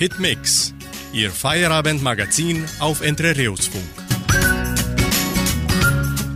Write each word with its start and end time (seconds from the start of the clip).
Hitmix, 0.00 0.72
Ihr 1.12 1.30
Feierabendmagazin 1.30 2.64
auf 2.78 3.02
Entre 3.02 3.36
Rios 3.36 3.66
Funk. 3.66 3.84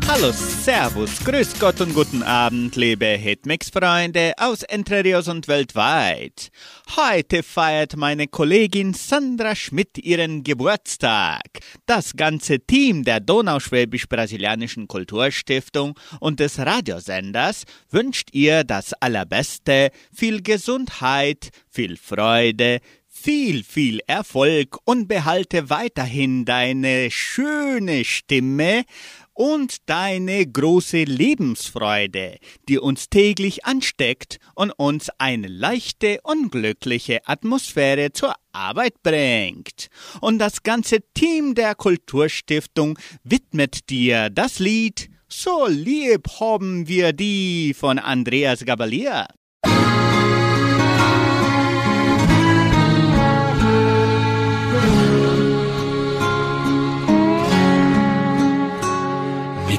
Hallo, 0.07 0.33
Servus, 0.33 1.25
Grüß 1.25 1.59
Gott 1.59 1.81
und 1.81 1.95
guten 1.95 2.23
Abend, 2.23 2.77
liebe 2.77 3.07
Hitmix-Freunde 3.07 4.35
aus 4.37 4.65
Entre 4.65 5.03
Rios 5.03 5.29
und 5.29 5.49
weltweit. 5.49 6.51
Heute 6.95 7.43
feiert 7.43 7.97
meine 7.97 8.29
Kollegin 8.29 8.93
Sandra 8.93 9.57
Schmidt 9.57 9.97
ihren 9.97 10.45
Geburtstag. 10.45 11.61
Das 11.87 12.13
ganze 12.17 12.61
Team 12.61 13.03
der 13.03 13.21
Donauschwäbisch-Brasilianischen 13.21 14.89
Kulturstiftung 14.89 15.99
und 16.21 16.39
des 16.39 16.59
Radiosenders 16.59 17.65
wünscht 17.91 18.29
ihr 18.33 18.63
das 18.63 18.93
Allerbeste, 18.93 19.91
viel 20.13 20.43
Gesundheit, 20.43 21.49
viel 21.71 21.97
Freude, 21.97 22.81
viel, 23.25 23.65
viel 23.65 24.01
Erfolg 24.07 24.77
und 24.85 25.09
behalte 25.09 25.71
weiterhin 25.71 26.45
deine 26.45 27.11
schöne 27.11 28.05
Stimme 28.05 28.85
und 29.33 29.89
deine 29.89 30.47
große 30.47 31.05
Lebensfreude, 31.05 32.37
die 32.69 32.79
uns 32.79 33.09
täglich 33.09 33.65
ansteckt 33.65 34.41
und 34.55 34.73
uns 34.73 35.09
eine 35.17 35.49
leichte 35.49 36.19
und 36.23 36.53
glückliche 36.53 37.27
Atmosphäre 37.27 38.13
zur 38.13 38.35
Arbeit 38.53 39.03
bringt. 39.03 39.89
Und 40.21 40.39
das 40.39 40.63
ganze 40.63 40.99
Team 41.15 41.55
der 41.55 41.75
Kulturstiftung 41.77 42.99
widmet 43.23 43.89
dir 43.89 44.29
das 44.29 44.59
Lied 44.59 45.09
So 45.29 45.67
lieb 45.67 46.29
haben 46.41 46.89
wir 46.89 47.15
die 47.15 47.73
von 47.73 47.99
Andreas 47.99 48.67
Gabalier. 48.67 49.29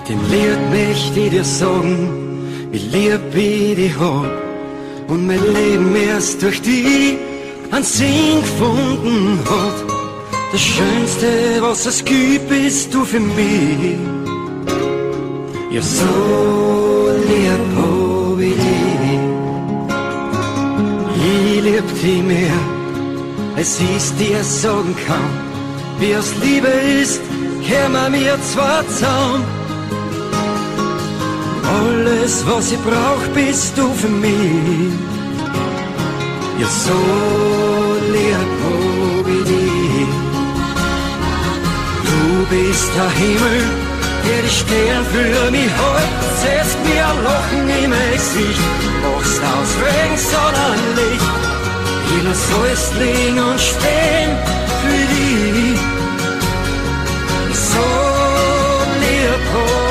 Den 0.08 0.20
lehrt 0.30 0.70
mich, 0.70 1.12
die 1.16 1.30
dir 1.32 1.44
sagen, 1.44 1.98
wie 2.72 2.78
lieb 2.78 3.22
ich 3.34 3.76
die 3.76 3.94
hab. 4.00 4.32
Und 5.08 5.26
mein 5.26 5.42
Leben 5.54 5.96
erst 5.96 6.44
durch 6.44 6.62
die 6.62 7.18
an 7.72 7.84
Sinn 7.84 8.42
gefunden 8.42 9.40
hat. 9.50 9.80
Das 10.52 10.62
Schönste, 10.62 11.28
was 11.60 11.86
es 11.88 12.06
gibt, 12.06 12.50
bist 12.50 12.94
du 12.94 13.04
für 13.04 13.20
mich. 13.20 13.98
Ja, 15.72 15.82
so 15.82 17.10
lieb 17.30 17.66
hab 17.78 18.40
ich 18.40 18.56
dich. 18.64 19.26
Ich 21.34 21.64
lieb 21.64 22.02
dich 22.04 22.24
mehr, 22.24 22.60
als 23.56 23.80
ich's 23.80 24.14
dir 24.18 24.44
sagen 24.44 24.96
kann. 25.08 25.32
Wie 26.00 26.12
es 26.12 26.32
Liebe 26.44 26.74
ist, 27.02 27.22
kämen 27.68 28.12
mir 28.12 28.38
zwar 28.54 28.88
zusammen. 28.88 29.65
Alles, 31.76 32.46
was 32.48 32.72
ich 32.72 32.80
brauch, 32.80 33.26
bist 33.34 33.78
du 33.78 33.94
für 33.94 34.08
mich. 34.08 34.94
Ja, 36.60 36.68
so 36.68 37.00
lieb 38.14 38.54
hab 38.64 39.28
ich 39.36 39.44
dich. 39.52 40.12
Du 42.08 42.22
bist 42.52 42.90
der 42.96 43.10
Himmel, 43.22 43.60
der 44.26 44.42
die 44.46 44.56
Sterne 44.60 45.06
für 45.14 45.52
mich 45.52 45.72
hält. 45.82 46.12
Setzt 46.42 46.80
mir 46.86 47.06
ein 47.12 47.24
Lachen 47.28 47.68
im 47.84 47.94
Gesicht, 48.14 48.66
machst 49.04 49.42
aus 49.54 49.72
Regen 49.84 50.20
Sonnenlicht. 50.32 51.30
Ich 52.14 52.24
lass 52.28 52.44
alles 52.58 52.86
liegen 53.00 53.40
und 53.40 53.60
stehen 53.60 54.32
für 54.82 55.04
dich. 55.14 55.80
So 57.70 57.88
lieb 59.02 59.44
hab 59.54 59.85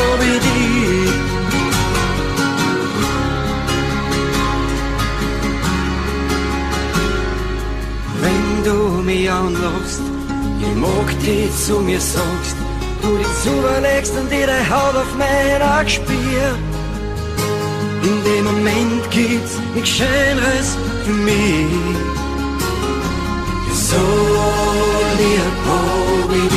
mich 9.54 9.64
anlachst, 9.64 10.00
ich 10.60 10.74
mag 10.76 11.20
dich 11.20 11.66
zu 11.66 11.80
mir 11.80 12.00
sagst, 12.00 12.56
du 13.02 13.16
dich 13.16 13.26
zulegst 13.42 14.12
und 14.14 14.30
deine 14.30 14.58
Haut 14.70 14.96
auf 14.96 15.14
mein 15.18 15.62
Auge 15.62 15.90
spür. 15.90 16.58
In 18.02 18.24
dem 18.24 18.44
Moment 18.44 19.10
gibt's 19.10 19.58
nichts 19.74 19.90
Schöneres 19.90 20.76
für 21.04 21.12
mich. 21.12 21.66
So 23.72 24.06
lieb 25.18 25.56
hab 25.66 26.30
ich. 26.30 26.52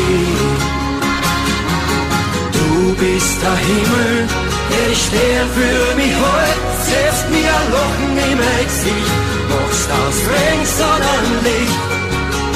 Du 2.52 2.94
bist 2.96 3.42
der 3.42 3.58
Himmel, 3.68 4.28
der 4.70 4.88
die 4.90 4.96
Stern 4.96 5.48
für 5.56 5.96
mich 5.96 6.16
hält, 6.24 6.60
setzt 6.84 7.30
mir 7.30 7.52
ein 7.60 7.72
Lachen 7.72 8.32
in 8.32 8.38
mein 8.38 8.66
Gesicht, 8.66 9.16
machst 9.50 9.90
aus 9.92 10.20
Regen 10.30 10.66
Sonnenlicht 10.66 11.97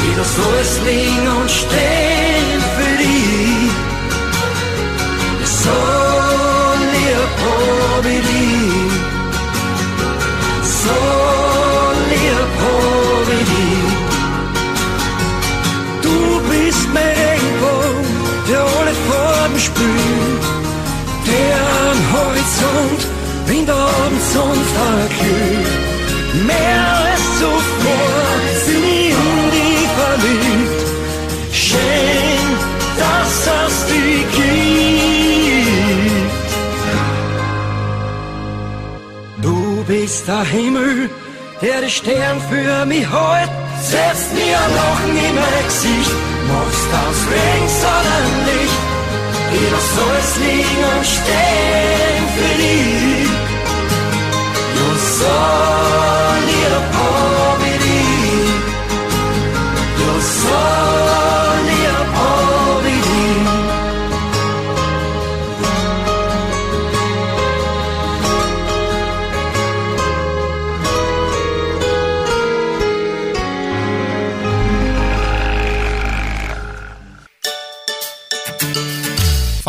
wieder 0.03 0.23
so 0.23 0.41
es 0.62 0.79
liegen 0.85 1.28
und 1.39 1.51
stehen 1.51 2.62
für 2.75 2.97
dich. 3.03 3.72
So 5.63 5.79
lieb 6.94 7.34
hab 7.44 8.06
ich 8.06 8.23
dich. 8.29 8.94
So 10.84 11.01
lieb 12.09 12.51
hab 12.61 13.28
ich 13.38 13.45
dich. 13.53 13.91
Du 16.06 16.17
bist 16.50 16.85
mein 16.94 17.13
Regenbogen, 17.23 18.06
der 18.50 18.61
alle 18.78 18.95
Farben 19.07 19.59
spült, 19.59 20.44
der 21.28 21.59
am 21.90 22.00
Horizont 22.13 23.01
in 23.47 23.66
der 23.66 23.75
Abendsonne 23.75 24.66
verglüht. 24.75 25.91
Mehr 26.47 26.84
als 27.06 27.23
zuvor 27.40 27.72
sind 27.72 27.80
der 40.27 40.43
Himmel, 40.43 41.09
der 41.61 41.81
die 41.81 41.89
Stern 41.89 42.39
für 42.49 42.85
mich 42.85 43.07
hält. 43.09 43.49
Setzt 43.81 44.33
mir 44.33 44.57
ein 44.63 44.73
Lachen 44.79 45.17
in 45.27 45.35
mein 45.35 45.65
Gesicht, 45.65 46.15
machst 46.47 46.89
aus 47.01 47.19
Regen 47.31 47.69
Sonnenlicht. 47.81 48.79
Jeder 49.53 49.81
soll 49.95 50.17
es 50.19 50.37
liegen 50.37 50.83
und 50.93 51.05
stehen 51.05 52.23
für 52.35 52.53
dich. 52.61 53.11
You're 54.75 54.97
so 54.97 56.10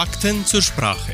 Fakten 0.02 0.44
zur 0.44 0.62
Sprache. 0.62 1.12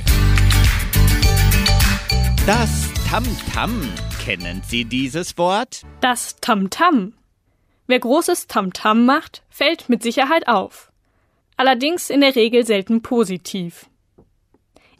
Das 2.46 2.90
Tamtam. 3.10 3.86
Kennen 4.24 4.62
Sie 4.66 4.86
dieses 4.86 5.36
Wort? 5.36 5.82
Das 6.00 6.36
Tamtam. 6.40 7.12
Wer 7.86 7.98
großes 7.98 8.46
Tamtam 8.46 9.04
macht, 9.04 9.42
fällt 9.50 9.90
mit 9.90 10.02
Sicherheit 10.02 10.48
auf. 10.48 10.90
Allerdings 11.58 12.08
in 12.08 12.22
der 12.22 12.34
Regel 12.34 12.64
selten 12.64 13.02
positiv. 13.02 13.90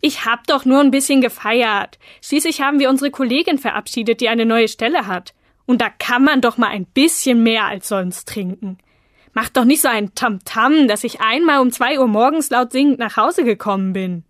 Ich 0.03 0.27
hab 0.27 0.47
doch 0.47 0.67
nur 0.67 0.81
ein 0.81 0.91
bisschen 0.91 1.23
gefeiert. 1.23 1.99
Schließlich 2.21 2.61
haben 2.61 2.81
wir 2.81 2.91
unsere 2.91 3.11
Kollegin 3.11 3.57
verabschiedet, 3.57 4.21
die 4.21 4.29
eine 4.29 4.45
neue 4.45 4.69
Stelle 4.69 5.07
hat. 5.07 5.33
Und 5.65 5.81
da 5.81 5.89
kann 5.89 6.23
man 6.23 6.43
doch 6.43 6.59
mal 6.59 6.69
ein 6.69 6.85
bisschen 6.85 7.43
mehr 7.43 7.65
als 7.65 7.89
sonst 7.89 8.29
trinken. 8.29 8.77
Macht 9.33 9.57
doch 9.57 9.65
nicht 9.65 9.83
so 9.83 9.89
ein 9.89 10.15
Tamtam, 10.15 10.89
dass 10.89 11.05
ich 11.05 11.21
einmal 11.21 11.61
um 11.61 11.71
zwei 11.71 11.99
Uhr 11.99 12.09
morgens 12.09 12.51
laut 12.51 12.73
singend 12.73 12.99
nach 12.99 13.17
Hause 13.17 13.45
gekommen 13.45 13.93
bin. 13.93 14.25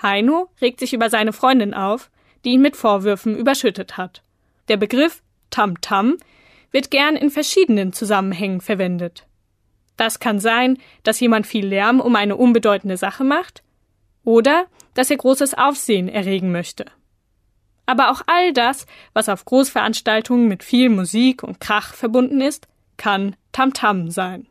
Heino 0.00 0.48
regt 0.60 0.80
sich 0.80 0.92
über 0.92 1.10
seine 1.10 1.32
Freundin 1.32 1.74
auf, 1.74 2.10
die 2.44 2.50
ihn 2.50 2.62
mit 2.62 2.76
Vorwürfen 2.76 3.36
überschüttet 3.36 3.96
hat. 3.96 4.22
Der 4.68 4.76
Begriff 4.76 5.22
Tamtam 5.50 6.16
wird 6.70 6.90
gern 6.90 7.16
in 7.16 7.30
verschiedenen 7.30 7.92
Zusammenhängen 7.92 8.60
verwendet. 8.60 9.26
Das 9.96 10.18
kann 10.18 10.40
sein, 10.40 10.78
dass 11.02 11.20
jemand 11.20 11.46
viel 11.46 11.66
Lärm 11.66 12.00
um 12.00 12.16
eine 12.16 12.36
unbedeutende 12.36 12.96
Sache 12.96 13.24
macht 13.24 13.62
oder 14.24 14.66
dass 14.94 15.10
er 15.10 15.16
großes 15.16 15.54
Aufsehen 15.54 16.08
erregen 16.08 16.50
möchte. 16.50 16.86
Aber 17.86 18.10
auch 18.10 18.22
all 18.26 18.52
das, 18.52 18.86
was 19.12 19.28
auf 19.28 19.44
Großveranstaltungen 19.44 20.48
mit 20.48 20.62
viel 20.62 20.88
Musik 20.88 21.42
und 21.42 21.60
Krach 21.60 21.94
verbunden 21.94 22.40
ist, 22.40 22.68
kann 23.02 23.34
Tamtam 23.50 24.12
sein. 24.12 24.46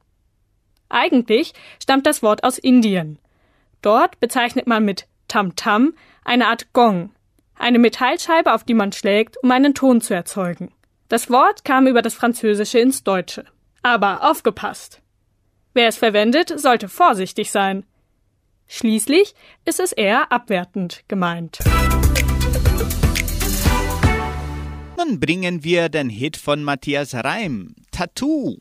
Eigentlich 0.89 1.53
stammt 1.81 2.05
das 2.05 2.21
Wort 2.21 2.43
aus 2.43 2.57
Indien. 2.57 3.17
Dort 3.81 4.19
bezeichnet 4.19 4.67
man 4.67 4.83
mit 4.83 5.07
Tamtam 5.29 5.93
eine 6.25 6.47
Art 6.47 6.73
Gong, 6.73 7.11
eine 7.55 7.79
Metallscheibe, 7.79 8.53
auf 8.53 8.65
die 8.65 8.73
man 8.73 8.91
schlägt, 8.91 9.41
um 9.41 9.51
einen 9.51 9.73
Ton 9.73 10.01
zu 10.01 10.13
erzeugen. 10.13 10.73
Das 11.07 11.29
Wort 11.29 11.63
kam 11.63 11.87
über 11.87 12.01
das 12.01 12.13
Französische 12.13 12.79
ins 12.79 13.05
Deutsche. 13.05 13.45
Aber 13.83 14.29
aufgepasst! 14.29 15.01
Wer 15.73 15.87
es 15.87 15.95
verwendet, 15.95 16.59
sollte 16.59 16.89
vorsichtig 16.89 17.51
sein. 17.51 17.85
Schließlich 18.67 19.33
ist 19.63 19.79
es 19.79 19.93
eher 19.93 20.29
abwertend 20.29 21.05
gemeint. 21.07 21.59
Nun 24.97 25.19
bringen 25.19 25.63
wir 25.63 25.89
den 25.89 26.09
Hit 26.09 26.37
von 26.37 26.63
Matthias 26.63 27.13
Reim, 27.13 27.75
Tattoo. 27.91 28.57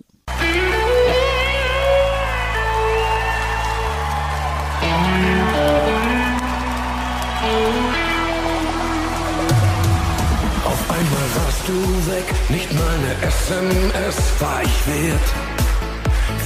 Auf 10.65 10.91
einmal 10.91 11.29
warst 11.37 11.69
du 11.69 12.11
weg, 12.11 12.25
nicht 12.49 12.73
meine 12.73 13.27
SMS 13.27 14.17
war 14.39 14.63
ich 14.63 14.87
wert. 14.87 15.29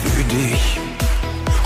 Für 0.02 0.24
dich 0.24 0.78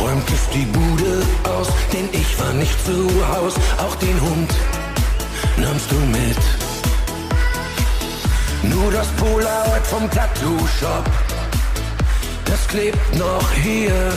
räumtest 0.00 0.48
die 0.54 0.66
Bude 0.66 1.22
aus, 1.44 1.68
denn 1.92 2.08
ich 2.12 2.38
war 2.40 2.52
nicht 2.54 2.84
zu 2.84 3.08
Haus. 3.28 3.54
Auch 3.78 3.94
den 3.96 4.20
Hund 4.20 4.54
nahmst 5.56 5.90
du 5.90 5.96
mit. 5.96 6.77
Nur 8.62 8.90
das 8.90 9.06
Polaroid 9.12 9.86
vom 9.86 10.10
Tattoo-Shop, 10.10 11.04
das 12.44 12.66
klebt 12.68 13.14
noch 13.16 13.50
hier. 13.52 14.12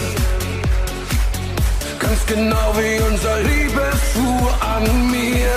Ganz 1.99 2.25
genau 2.25 2.73
wie 2.75 2.99
unser 3.01 3.39
Liebesfuhr 3.41 4.53
an 4.61 5.11
mir. 5.11 5.53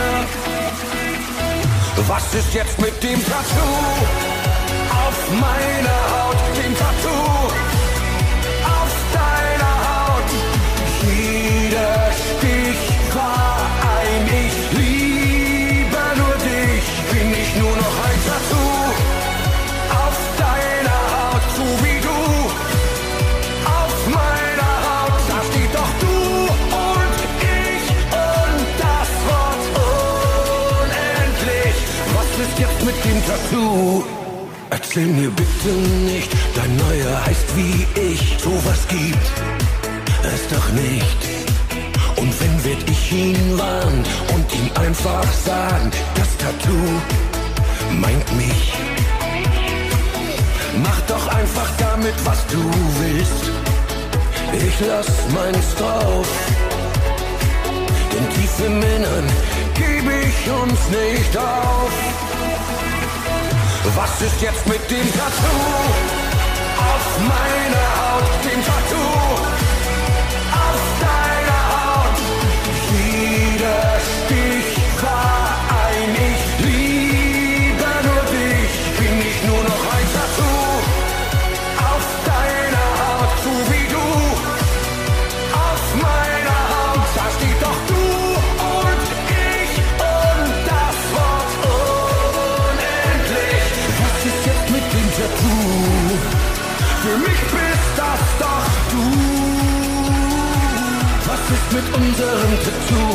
Was 2.07 2.35
ist 2.35 2.53
jetzt 2.53 2.79
mit 2.79 3.03
dem 3.03 3.19
Tattoo? 3.25 3.75
Auf 5.07 5.31
meiner 5.41 6.01
Haut, 6.13 6.37
dem 6.63 6.74
Tattoo? 33.55 34.03
Erzähl 34.71 35.07
mir 35.07 35.31
bitte 35.31 35.69
nicht, 35.69 36.31
dein 36.57 36.77
neuer 36.77 37.25
heißt 37.27 37.57
wie 37.57 37.87
ich. 38.01 38.37
Sowas 38.43 38.81
gibt 38.89 39.27
es 40.23 40.49
doch 40.49 40.69
nicht. 40.73 41.21
Und 42.17 42.41
wenn 42.41 42.65
werd 42.65 42.91
ich 42.91 43.13
ihn 43.13 43.59
warnen 43.59 44.05
und 44.35 44.47
ihm 44.55 44.71
einfach 44.85 45.33
sagen, 45.47 45.91
das 46.17 46.37
Tattoo 46.39 46.89
meint 48.01 48.37
mich. 48.37 48.73
Mach 50.83 51.01
doch 51.03 51.27
einfach 51.29 51.71
damit, 51.79 52.15
was 52.25 52.45
du 52.49 52.63
willst. 53.01 53.45
Ich 54.53 54.87
lass 54.89 55.09
meins 55.33 55.75
drauf. 55.77 56.29
Denn 58.13 58.29
tiefe 58.31 58.69
Männern 58.69 59.27
geb 59.75 60.05
ich 60.27 60.51
uns 60.51 60.81
nicht 60.91 61.37
auf. 61.37 62.14
Was 63.93 64.23
ist 64.23 64.41
jetzt 64.41 64.67
mit 64.67 64.91
dem 64.91 65.13
Tattoo? 65.13 65.61
Auf 66.79 67.19
meiner 67.21 67.87
Haut, 68.01 68.25
dem 68.43 68.65
Tattoo. 68.65 69.34
Unserem 102.15 102.55
Tattoo? 102.65 103.11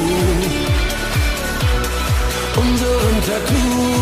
Unserem 2.58 3.18
Tattoo. 3.28 3.96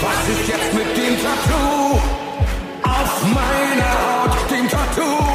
Was 0.00 0.28
ist 0.28 0.48
jetzt 0.48 0.72
mit 0.72 0.96
dem 0.96 1.16
Tattoo? 1.22 2.00
Auf 2.82 3.22
meiner 3.24 3.92
Haut, 4.00 4.50
dem 4.50 4.68
Tattoo. 4.68 5.29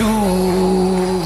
Dem 0.00 1.19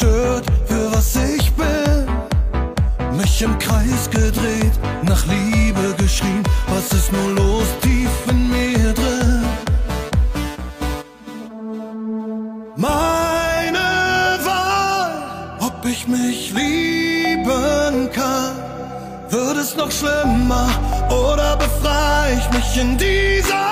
zerstört 0.00 0.44
für 0.66 0.92
was 0.92 1.16
ich 1.16 1.52
bin, 1.52 2.06
mich 3.16 3.42
im 3.42 3.58
Kreis 3.58 4.08
gedreht, 4.10 4.72
nach 5.02 5.24
Liebe 5.26 5.94
geschrien, 5.98 6.42
was 6.68 6.90
ist 6.98 7.12
nur 7.12 7.30
los 7.32 7.66
tief 7.82 8.10
in 8.28 8.50
mir 8.50 8.92
drin? 8.94 9.44
Meine 12.76 14.38
Wahl, 14.44 15.58
ob 15.60 15.84
ich 15.84 16.06
mich 16.08 16.52
lieben 16.52 18.10
kann. 18.12 18.56
Wird 19.28 19.56
es 19.58 19.76
noch 19.76 19.90
schlimmer 19.90 20.68
oder 21.08 21.56
befreie 21.56 22.38
ich 22.38 22.56
mich 22.56 22.76
in 22.76 22.96
dieser 22.98 23.69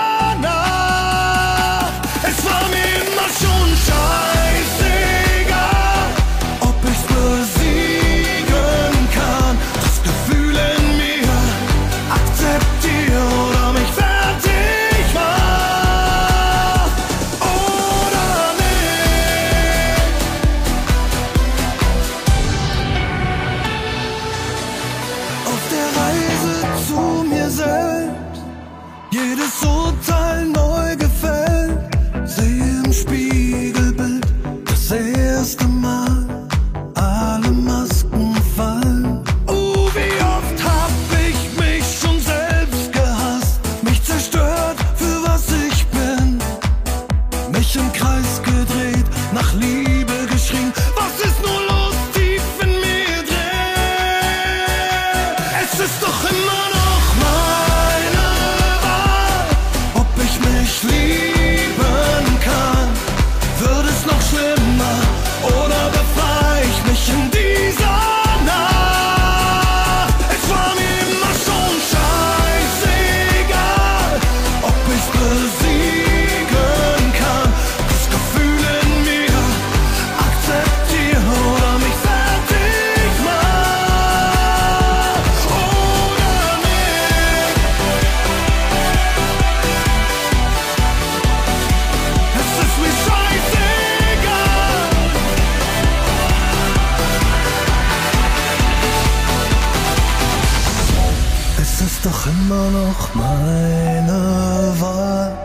immer 102.48 102.70
noch 102.70 103.14
meine 103.14 104.72
Wahl, 104.80 105.36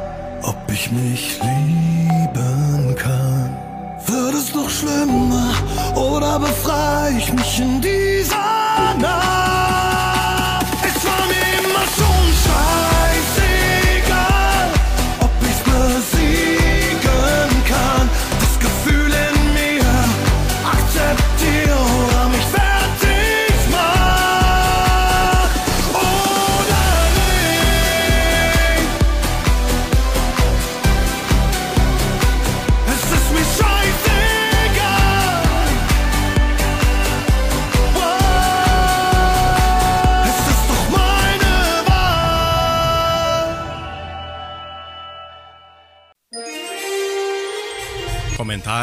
ob 0.41 0.55
ich 0.71 0.89
mich 0.89 1.37
lieben 1.41 2.95
kann. 2.95 3.49
Wird 4.07 4.35
es 4.35 4.55
noch 4.55 4.69
schlimmer 4.69 5.51
oder 5.95 6.39
befreie 6.39 7.17
ich 7.17 7.33
mich 7.33 7.59
in 7.59 7.81
dieser 7.81 8.95
Nacht? 8.99 9.52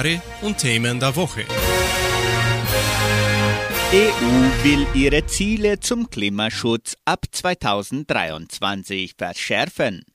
Kommentare 0.00 0.22
und 0.42 0.58
Themen 0.58 0.98
der 0.98 1.14
Woche. 1.16 1.44
EU 3.92 4.64
will 4.64 4.86
ihre 4.94 5.26
Ziele 5.26 5.80
zum 5.80 6.08
Klimaschutz 6.08 6.96
ab 7.04 7.26
2023 7.30 9.16
verschärfen. 9.18 10.06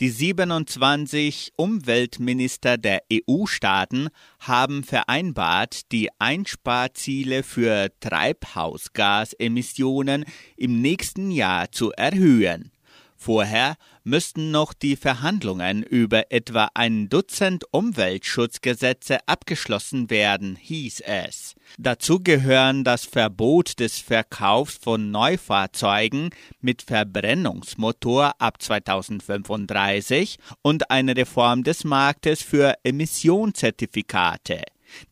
Die 0.00 0.08
27 0.08 1.52
Umweltminister 1.56 2.78
der 2.78 3.02
EU-Staaten 3.12 4.08
haben 4.40 4.82
vereinbart, 4.82 5.92
die 5.92 6.08
Einsparziele 6.18 7.44
für 7.44 7.92
Treibhausgasemissionen 8.00 10.24
im 10.56 10.80
nächsten 10.80 11.30
Jahr 11.30 11.70
zu 11.70 11.92
erhöhen. 11.92 12.72
Vorher 13.20 13.74
müssten 14.08 14.50
noch 14.50 14.72
die 14.72 14.96
Verhandlungen 14.96 15.82
über 15.82 16.32
etwa 16.32 16.70
ein 16.74 17.08
Dutzend 17.08 17.64
Umweltschutzgesetze 17.70 19.18
abgeschlossen 19.26 20.10
werden, 20.10 20.56
hieß 20.56 21.00
es. 21.00 21.54
Dazu 21.76 22.20
gehören 22.20 22.84
das 22.84 23.04
Verbot 23.04 23.78
des 23.78 23.98
Verkaufs 23.98 24.78
von 24.78 25.10
Neufahrzeugen 25.10 26.30
mit 26.60 26.82
Verbrennungsmotor 26.82 28.32
ab 28.38 28.62
2035 28.62 30.38
und 30.62 30.90
eine 30.90 31.16
Reform 31.16 31.62
des 31.62 31.84
Marktes 31.84 32.42
für 32.42 32.74
Emissionszertifikate. 32.84 34.62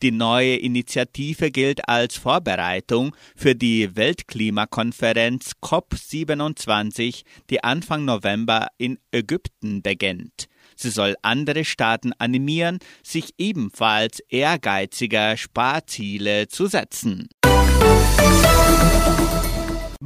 Die 0.02 0.10
neue 0.10 0.56
Initiative 0.56 1.50
gilt 1.50 1.88
als 1.88 2.16
Vorbereitung 2.16 3.14
für 3.34 3.54
die 3.54 3.96
Weltklimakonferenz 3.96 5.52
COP27, 5.62 7.22
die 7.50 7.62
Anfang 7.64 8.04
November 8.04 8.68
in 8.78 8.98
Ägypten 9.10 9.82
beginnt. 9.82 10.48
Sie 10.76 10.90
soll 10.90 11.16
andere 11.22 11.64
Staaten 11.64 12.12
animieren, 12.18 12.78
sich 13.02 13.34
ebenfalls 13.38 14.20
ehrgeiziger 14.28 15.36
Sparziele 15.36 16.48
zu 16.48 16.66
setzen. 16.66 17.28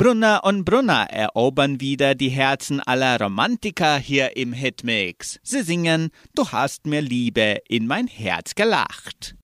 Brunner 0.00 0.44
und 0.44 0.64
Brunner 0.64 1.08
erobern 1.10 1.80
wieder 1.80 2.14
die 2.14 2.30
Herzen 2.30 2.80
aller 2.80 3.20
Romantiker 3.20 3.98
hier 3.98 4.36
im 4.36 4.52
Hitmix. 4.52 5.40
Sie 5.42 5.62
singen 5.62 6.10
Du 6.34 6.48
hast 6.48 6.86
mir 6.86 7.02
Liebe 7.02 7.58
in 7.68 7.86
mein 7.86 8.06
Herz 8.06 8.54
gelacht. 8.54 9.34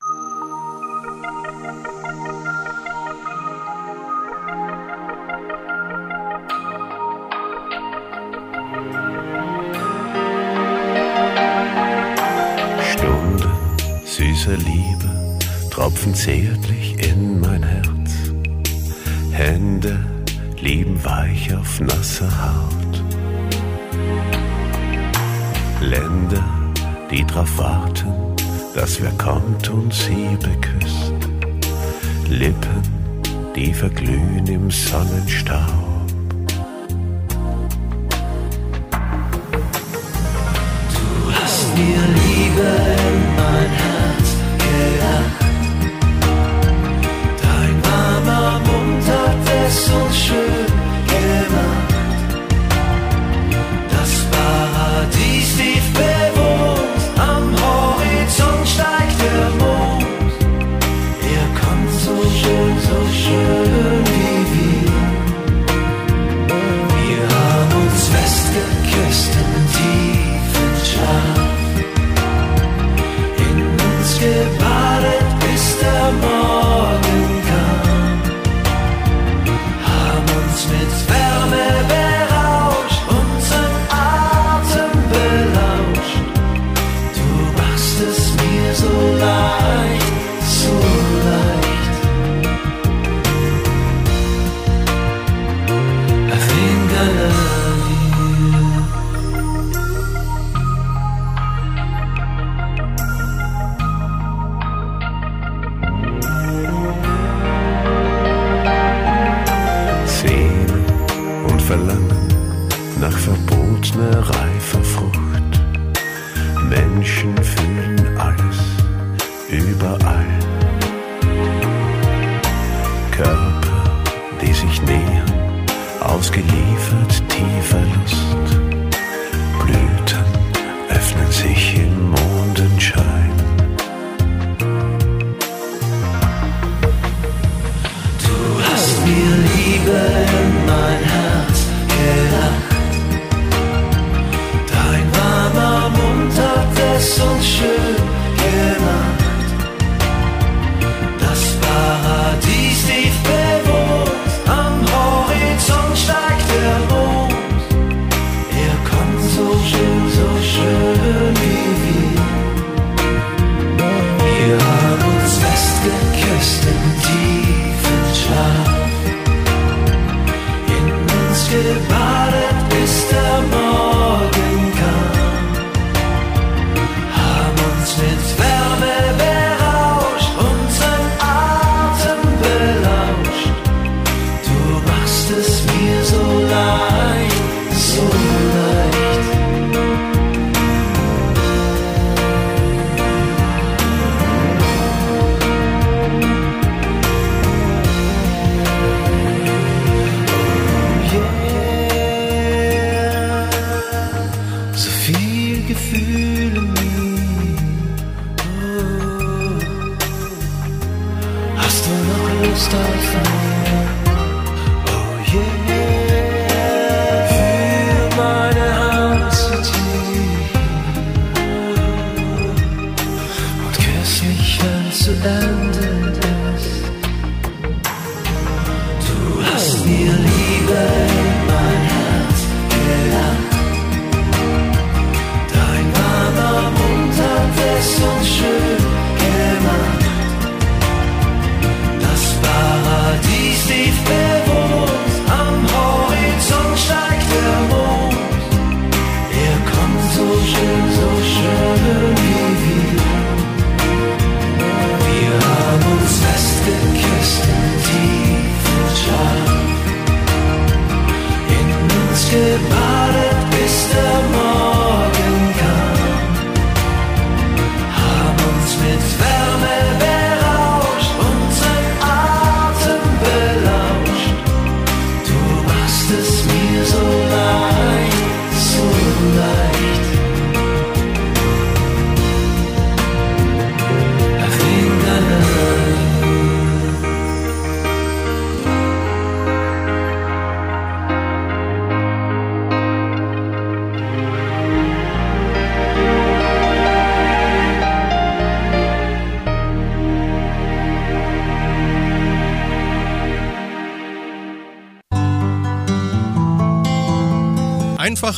Süßer 14.17 14.57
Liebe 14.57 15.39
tropfen 15.71 16.15
zärtlich 16.15 16.97
in 17.07 17.39
mein 17.39 17.63
Herz. 17.63 18.11
Hände 19.31 20.03
lieben 20.59 21.05
weich 21.05 21.55
auf 21.55 21.81
nasser 21.81 22.31
Haut. 22.43 23.05
Länder, 25.83 26.43
die 27.11 27.27
drauf 27.27 27.59
warten, 27.59 28.15
dass 28.75 29.03
wer 29.03 29.13
kommt 29.19 29.69
und 29.69 29.93
sie 29.93 30.39
beküsst. 30.41 31.13
Lippen, 32.31 32.81
die 33.55 33.75
verglühen 33.75 34.47
im 34.47 34.71
Sonnenstaub. 34.71 35.61
hast 41.31 41.77
mir 41.77 42.01
Liebe 42.15 43.06
warmer 48.47 48.61
Mund 48.61 49.05
hat 49.09 49.67
es 49.67 49.89
uns 49.89 50.17
schön 50.27 50.67
gemacht. 51.13 51.95
Das 53.91 54.11
Paradies 54.35 55.36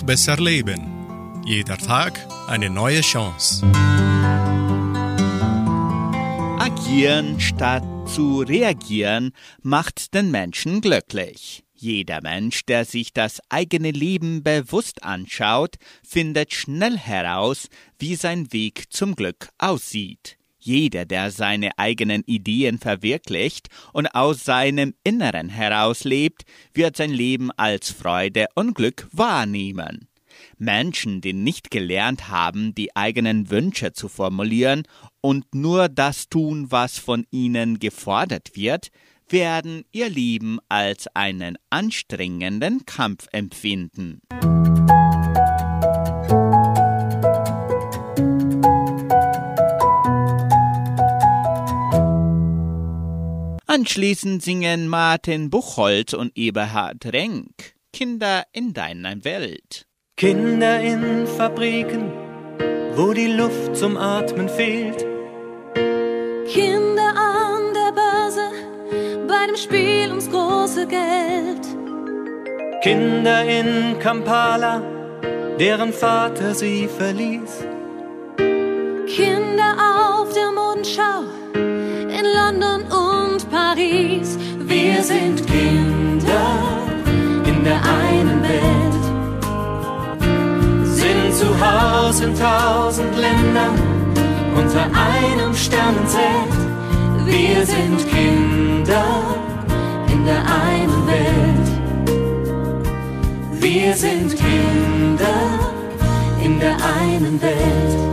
besser 0.09 0.38
leben. 0.38 1.42
Jeder 1.44 1.77
Tag 1.77 2.27
eine 2.47 2.71
neue 2.71 3.03
Chance. 3.03 3.62
Agieren 6.59 7.38
statt 7.38 7.85
zu 8.09 8.40
reagieren 8.40 9.33
macht 9.61 10.14
den 10.14 10.31
Menschen 10.31 10.81
glücklich. 10.81 11.62
Jeder 11.75 12.23
Mensch, 12.23 12.64
der 12.64 12.87
sich 12.87 13.12
das 13.12 13.42
eigene 13.51 13.90
Leben 13.90 14.42
bewusst 14.42 15.03
anschaut, 15.03 15.77
findet 16.03 16.55
schnell 16.55 16.97
heraus, 16.97 17.68
wie 17.99 18.14
sein 18.14 18.51
Weg 18.51 18.85
zum 18.88 19.14
Glück 19.14 19.51
aussieht. 19.59 20.38
Jeder, 20.68 21.07
der 21.07 21.31
seine 21.31 21.78
eigenen 21.78 22.22
Ideen 22.24 22.78
verwirklicht 22.78 23.68
und 23.94 24.14
aus 24.14 24.44
seinem 24.44 24.92
Inneren 25.02 25.48
herauslebt, 25.48 26.42
wird 26.74 26.94
sein 26.94 27.11
Leben 27.11 27.50
als 27.52 27.90
Freude 27.90 28.48
und 28.54 28.74
Glück 28.74 29.09
wahrnehmen. 29.11 30.09
Menschen, 30.59 31.22
die 31.22 31.33
nicht 31.33 31.70
gelernt 31.70 32.28
haben, 32.28 32.74
die 32.74 32.94
eigenen 32.94 33.48
Wünsche 33.48 33.94
zu 33.94 34.11
formulieren 34.11 34.83
und 35.22 35.54
nur 35.54 35.88
das 35.88 36.28
tun, 36.28 36.66
was 36.68 36.98
von 36.98 37.24
ihnen 37.31 37.78
gefordert 37.78 38.50
wird, 38.54 38.88
werden 39.31 39.85
ihr 39.90 40.11
Leben 40.11 40.59
als 40.68 41.07
einen 41.14 41.57
anstrengenden 41.70 42.85
Kampf 42.85 43.26
empfinden. 43.33 44.20
Anschließend 53.70 54.42
singen 54.42 54.88
Martin 54.88 55.50
Buchholz 55.50 56.14
und 56.14 56.33
Eberhard 56.38 57.04
Renk 57.04 57.74
Kinder 57.92 58.44
in 58.50 58.72
deiner 58.72 59.22
Welt. 59.26 59.85
Kinder 60.16 60.81
in 60.81 61.26
Fabriken, 61.26 62.11
wo 62.94 63.12
die 63.12 63.26
Luft 63.26 63.76
zum 63.76 63.98
Atmen 63.98 64.48
fehlt. 64.48 65.04
Kinder 66.46 67.12
an 67.14 67.74
der 67.74 67.92
Börse, 67.92 68.48
bei 69.28 69.46
dem 69.48 69.57
Spiel 69.57 70.09
ums 70.09 70.31
große 70.31 70.87
Geld. 70.87 71.61
Kinder 72.83 73.44
in 73.44 73.98
Kampala, 73.98 74.81
deren 75.61 75.92
Vater 75.92 76.54
sie 76.54 76.88
verließ. 76.88 77.66
Kinder 79.07 79.76
auf 79.76 80.33
der 80.33 80.52
Mondschau 80.52 81.24
in 82.18 82.26
London 82.33 82.83
und 82.90 83.50
Paris. 83.50 84.38
Wir 84.59 85.02
sind 85.02 85.46
Kinder 85.46 86.59
in 87.46 87.64
der 87.64 87.81
einen 87.83 88.42
Welt, 88.42 89.04
sind 90.85 91.35
zu 91.35 91.46
Haus 91.61 92.20
in 92.20 92.35
tausend 92.37 93.16
Ländern 93.16 93.74
unter 94.57 94.85
einem 94.85 95.54
Sternenzelt. 95.54 96.54
Wir 97.24 97.64
sind 97.64 97.98
Kinder 98.09 99.04
in 100.12 100.24
der 100.24 100.42
einen 100.66 101.07
Welt. 101.07 101.68
Wir 103.61 103.94
sind 103.94 104.35
Kinder 104.37 105.38
in 106.42 106.59
der 106.59 106.76
einen 107.00 107.40
Welt. 107.40 108.08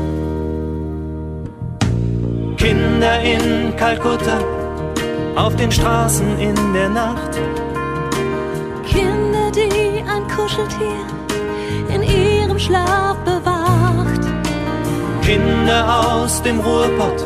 Kinder 2.65 3.21
in 3.21 3.75
Kalkutta, 3.75 4.39
auf 5.36 5.56
den 5.56 5.71
Straßen 5.71 6.39
in 6.39 6.56
der 6.73 6.89
Nacht. 6.89 7.39
Kinder, 8.88 9.51
die 9.54 10.04
Kuscheltier 10.36 11.06
in 11.93 12.01
ihrem 12.01 12.58
Schlaf 12.58 13.17
bewacht. 13.17 14.23
Kinder 15.21 15.84
aus 16.08 16.41
dem 16.41 16.60
Ruhrpott, 16.60 17.23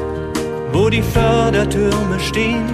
wo 0.74 0.90
die 0.90 1.02
Fördertürme 1.02 2.20
stehen. 2.20 2.70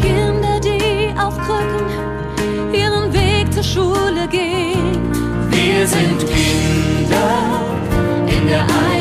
Kinder, 0.00 0.60
die 0.62 1.12
auf 1.18 1.36
Krücken 1.38 2.72
ihren 2.72 3.12
Weg 3.12 3.52
zur 3.52 3.64
Schule 3.64 4.28
gehen. 4.30 5.10
Wir 5.50 5.84
sind 5.88 6.20
Kinder 6.20 7.30
in 8.28 8.46
der 8.46 8.60
einen 8.60 8.99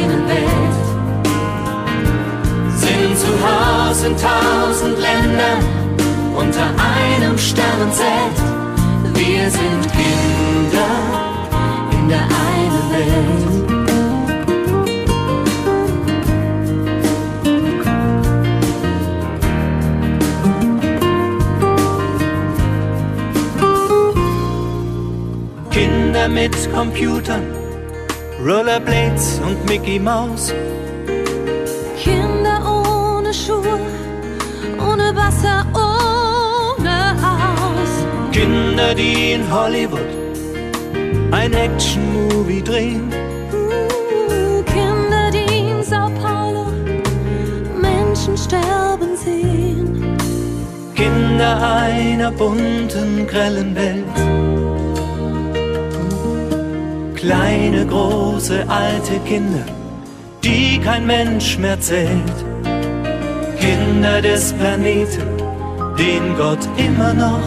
Hause 3.99 4.07
in 4.07 4.15
tausend 4.15 4.97
Ländern 4.97 5.59
unter 6.33 6.63
einem 6.63 7.37
Sternenzelt. 7.37 8.37
Wir 9.13 9.49
sind 9.49 9.91
Kinder 9.91 10.87
in 11.91 12.07
der 12.07 12.21
einen 12.21 12.91
Welt. 12.93 13.49
Kinder 25.71 26.29
mit 26.29 26.73
Computern, 26.73 27.43
Rollerblades 28.45 29.41
und 29.45 29.65
Mickey 29.67 29.99
Mouse. 29.99 30.53
Kinder 32.01 32.38
Schuhe, 33.49 33.79
ohne 34.77 35.15
Wasser, 35.15 35.65
ohne 35.73 36.97
Haus. 37.19 37.93
Kinder, 38.31 38.93
die 38.93 39.31
in 39.33 39.51
Hollywood 39.51 40.11
ein 41.31 41.53
Action-Movie 41.53 42.61
drehen. 42.61 43.11
Uh, 43.51 44.61
Kinder, 44.63 45.31
die 45.31 45.69
in 45.71 45.81
Sao 45.83 46.11
Paulo 46.21 46.67
Menschen 47.81 48.37
sterben 48.37 49.17
sehen. 49.17 50.15
Kinder 50.93 51.81
einer 51.87 52.31
bunten, 52.31 53.25
grellen 53.25 53.75
Welt. 53.75 54.17
Kleine, 57.15 57.83
große, 57.87 58.63
alte 58.67 59.17
Kinder, 59.25 59.65
die 60.43 60.79
kein 60.79 61.07
Mensch 61.07 61.57
mehr 61.57 61.79
zählt. 61.81 62.48
Kinder 63.69 64.19
des 64.19 64.51
Planeten, 64.53 65.27
den 65.95 66.35
Gott 66.35 66.67
immer 66.75 67.13
noch 67.13 67.45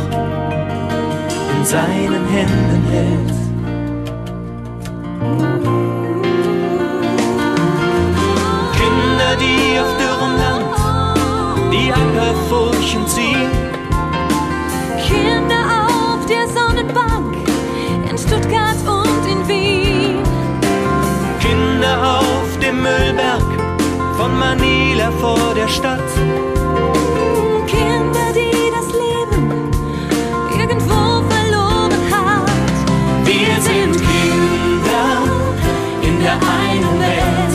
in 1.52 1.64
seinen 1.64 2.24
Händen 2.28 2.84
hält. 2.92 3.34
Kinder, 8.78 9.32
die 9.42 9.80
auf 9.80 9.96
dürrem 9.98 10.34
Land 10.44 11.72
die 11.72 11.92
Ackerfurchen 11.92 13.04
ziehen. 13.08 13.61
Manila 25.02 25.10
vor 25.20 25.54
der 25.54 25.68
Stadt. 25.68 26.10
Kinder, 27.66 28.28
die 28.34 28.70
das 28.70 28.88
Leben 28.92 29.70
irgendwo 30.58 31.22
verloren 31.28 31.92
hat. 32.10 32.48
Wir 33.24 33.54
sind 33.60 33.96
Kinder 33.96 35.08
in 36.02 36.20
der 36.20 36.34
einen 36.34 37.00
Welt, 37.00 37.52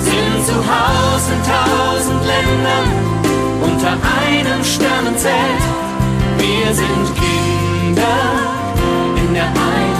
sind 0.00 0.46
zu 0.46 0.54
Hause 0.54 1.32
in 1.34 1.42
tausend 1.52 2.22
Ländern 2.24 2.88
unter 3.62 3.92
einem 3.92 4.64
Sternenzelt. 4.64 5.64
Wir 6.38 6.74
sind 6.74 7.06
Kinder 7.14 8.18
in 9.16 9.34
der 9.34 9.44
einen 9.44 9.56
Welt. 9.56 9.91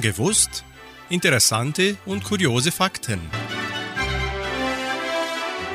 Gewusst? 0.00 0.64
Interessante 1.10 1.98
und 2.06 2.24
kuriose 2.24 2.72
Fakten. 2.72 3.20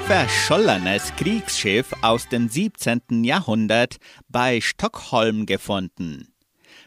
Verschollenes 0.08 1.14
Kriegsschiff 1.16 1.94
aus 2.02 2.28
dem 2.30 2.50
17. 2.50 3.24
Jahrhundert 3.24 3.98
bei 4.28 4.62
Stockholm 4.62 5.46
gefunden. 5.46 6.34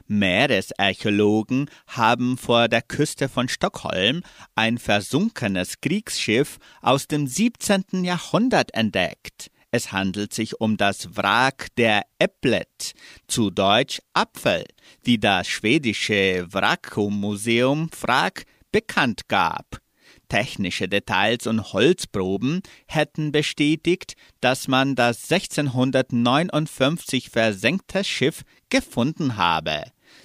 Meeresarchäologen 0.09 1.71
haben 1.87 2.39
vor 2.39 2.67
der 2.67 2.83
Küste 2.83 3.29
von 3.29 3.49
Stockholm 3.49 4.23
ein 4.57 4.79
versunkenes 4.79 5.81
Kriegsschiff 5.81 6.59
aus 6.81 7.07
dem 7.07 7.29
17. 7.29 8.05
Jahrhundert 8.05 8.75
entdeckt. 8.75 9.51
Es 9.71 9.93
handelt 9.93 10.33
sich 10.33 10.61
um 10.61 10.79
das 10.79 11.17
Wrack 11.17 11.69
der 11.77 12.03
Äpplet, 12.19 12.93
zu 13.27 13.51
Deutsch 13.51 14.01
Apfel, 14.15 14.65
wie 15.03 15.19
das 15.19 15.47
schwedische 15.47 16.47
Wrackmuseum 16.51 17.91
Wrack 18.01 18.45
bekannt 18.73 19.29
gab. 19.29 19.83
Technische 20.29 20.89
Details 20.89 21.47
und 21.47 21.73
Holzproben 21.73 22.63
hätten 22.87 23.33
bestätigt, 23.33 24.15
dass 24.41 24.69
man 24.69 24.95
das 24.95 25.31
1659 25.31 27.31
versenkte 27.31 28.05
Schiff 28.05 28.43
gefunden 28.69 29.37
habe. 29.37 29.85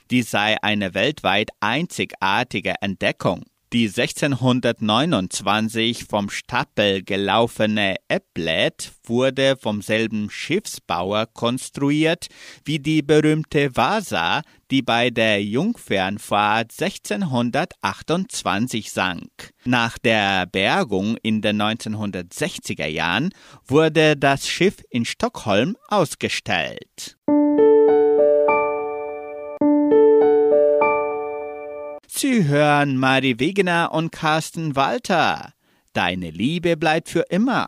Dies 0.10 0.32
sei 0.32 0.62
eine 0.62 0.94
weltweit 0.94 1.52
einzigartige 1.60 2.76
Entdeckung. 2.82 3.44
Die 3.74 3.88
1629 3.88 6.06
vom 6.08 6.30
Stapel 6.30 7.02
gelaufene 7.02 7.96
Äpplet 8.08 8.92
wurde 9.04 9.58
vom 9.60 9.82
selben 9.82 10.30
Schiffsbauer 10.30 11.26
konstruiert 11.26 12.28
wie 12.66 12.78
die 12.78 13.02
berühmte 13.02 13.76
Vasa, 13.76 14.44
die 14.70 14.84
bei 14.84 15.10
der 15.10 15.44
Jungfernfahrt 15.44 16.72
1628 16.80 18.92
sank. 18.92 19.32
Nach 19.66 19.98
der 19.98 20.46
Bergung 20.46 21.18
in 21.24 21.42
den 21.42 21.60
1960er 21.60 22.86
Jahren 22.86 23.34
wurde 23.66 24.16
das 24.16 24.48
Schiff 24.48 24.84
in 24.92 25.04
Stockholm 25.04 25.76
ausgestellt. 25.88 27.18
Sie 32.24 32.46
hören 32.48 32.96
Mari 32.96 33.38
Wegener 33.42 33.92
und 33.92 34.14
Carsten 34.14 34.78
Walter. 34.78 35.52
Deine 35.92 36.30
Liebe 36.30 36.78
bleibt 36.78 37.10
für 37.10 37.26
immer. 37.30 37.68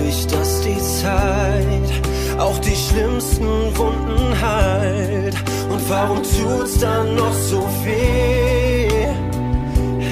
Wirklich, 0.00 0.26
dass 0.26 0.60
die 0.62 0.78
Zeit 0.78 2.38
auch 2.38 2.58
die 2.58 2.76
schlimmsten 2.76 3.76
Wunden 3.76 4.40
heilt? 4.40 5.34
Und 5.70 5.88
warum 5.88 6.18
tut's 6.18 6.78
dann 6.78 7.14
noch 7.14 7.32
so 7.32 7.66
weh? 7.84 9.06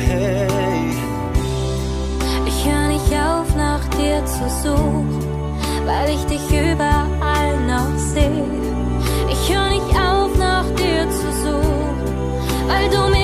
Hey, 0.06 0.46
Ich 2.46 2.64
höre 2.64 2.88
nicht 2.88 3.12
auf, 3.12 3.54
nach 3.56 3.84
dir 3.96 4.24
zu 4.26 4.48
suchen, 4.62 5.22
weil 5.84 6.10
ich 6.10 6.24
dich 6.26 6.44
überall 6.50 7.60
noch 7.66 7.98
sehe. 7.98 8.44
Ich 9.30 9.54
höre 9.54 9.68
nicht 9.68 9.92
auf, 9.98 10.36
nach 10.38 10.66
dir 10.76 11.08
zu 11.10 11.28
suchen, 11.44 11.98
weil 12.68 12.88
du 12.90 13.10
mir 13.10 13.17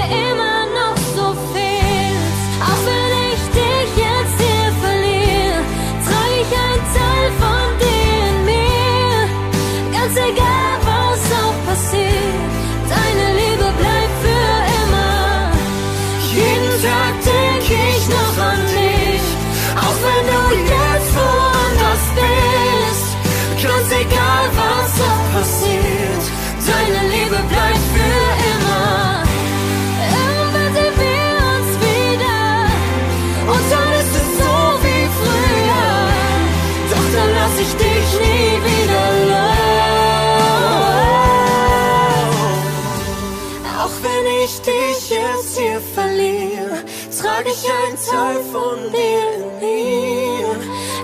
Von 48.34 48.90
dir 48.90 49.24
in 49.36 49.44
mir. 49.60 50.56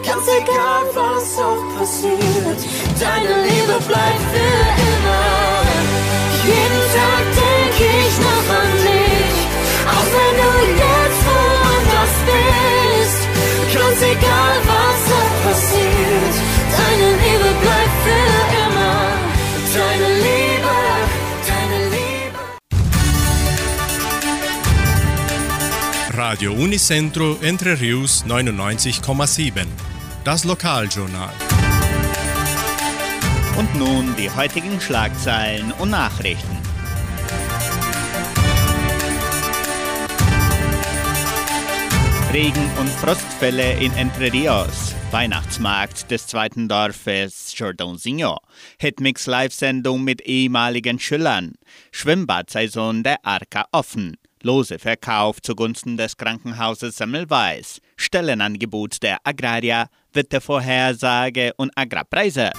Ganz 0.05 0.27
egal, 0.27 0.83
was 0.95 1.39
auch 1.39 1.79
passiert, 1.79 2.61
deine 2.99 3.43
Liebe 3.43 3.77
bleibt 3.87 4.25
für 4.33 4.63
immer. 4.91 5.63
Jeden 6.45 6.83
Tag 6.95 7.25
denk 7.39 7.77
ich 7.79 8.15
noch 8.19 8.49
an 8.59 8.71
dich, 8.83 9.37
auch 9.87 10.09
wenn 10.17 10.35
du 10.43 10.51
jetzt 10.83 11.21
woanders 11.31 12.15
bist. 12.27 13.21
Ganz 13.75 14.01
egal, 14.03 14.57
Radio 26.31 26.53
Unicentro 26.53 27.39
Entre 27.43 27.81
Rius 27.81 28.25
99,7. 28.25 29.67
Das 30.23 30.45
Lokaljournal. 30.45 31.35
Und 33.59 33.75
nun 33.75 34.15
die 34.17 34.31
heutigen 34.31 34.81
Schlagzeilen 34.81 35.73
und 35.73 35.91
Nachrichten. 35.91 36.57
Regen- 42.33 42.71
und 42.79 42.89
Frostfälle 42.89 43.73
in 43.81 43.93
Entre 43.95 44.33
Rios. 44.33 44.95
Weihnachtsmarkt 45.11 46.13
des 46.13 46.29
zweiten 46.29 46.69
Dorfes 46.69 47.57
Jordãozinho. 47.57 48.37
Hitmix 48.79 49.27
Live-Sendung 49.27 50.05
mit 50.05 50.21
ehemaligen 50.21 51.01
Schülern. 51.01 51.55
Schwimmbadsaison 51.91 53.03
der 53.03 53.17
Arca 53.25 53.65
offen. 53.73 54.17
Lose 54.43 54.79
Verkauf 54.79 55.43
zugunsten 55.43 55.97
des 55.97 56.17
Krankenhauses 56.17 56.97
Semmelweis. 56.97 57.81
Stellenangebot 57.97 59.03
der 59.03 59.19
Agraria. 59.25 59.89
Wettervorhersage 60.13 61.53
und 61.57 61.71
Agrarpreise. 61.77 62.51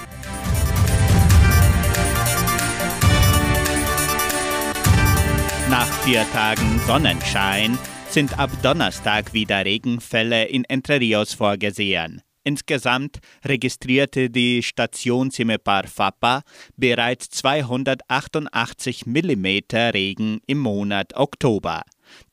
Nach 5.69 5.87
vier 6.03 6.25
Tagen 6.31 6.79
Sonnenschein 6.85 7.77
sind 8.09 8.37
ab 8.37 8.49
Donnerstag 8.61 9.33
wieder 9.33 9.63
Regenfälle 9.65 10.45
in 10.45 10.65
Entre 10.65 10.99
Rios 10.99 11.33
vorgesehen. 11.33 12.21
Insgesamt 12.43 13.19
registrierte 13.45 14.29
die 14.31 14.63
Station 14.63 15.29
Cimepar 15.29 15.87
Fapa 15.87 16.41
bereits 16.75 17.29
288 17.29 19.05
mm 19.05 19.45
Regen 19.93 20.41
im 20.47 20.59
Monat 20.59 21.15
Oktober. 21.15 21.83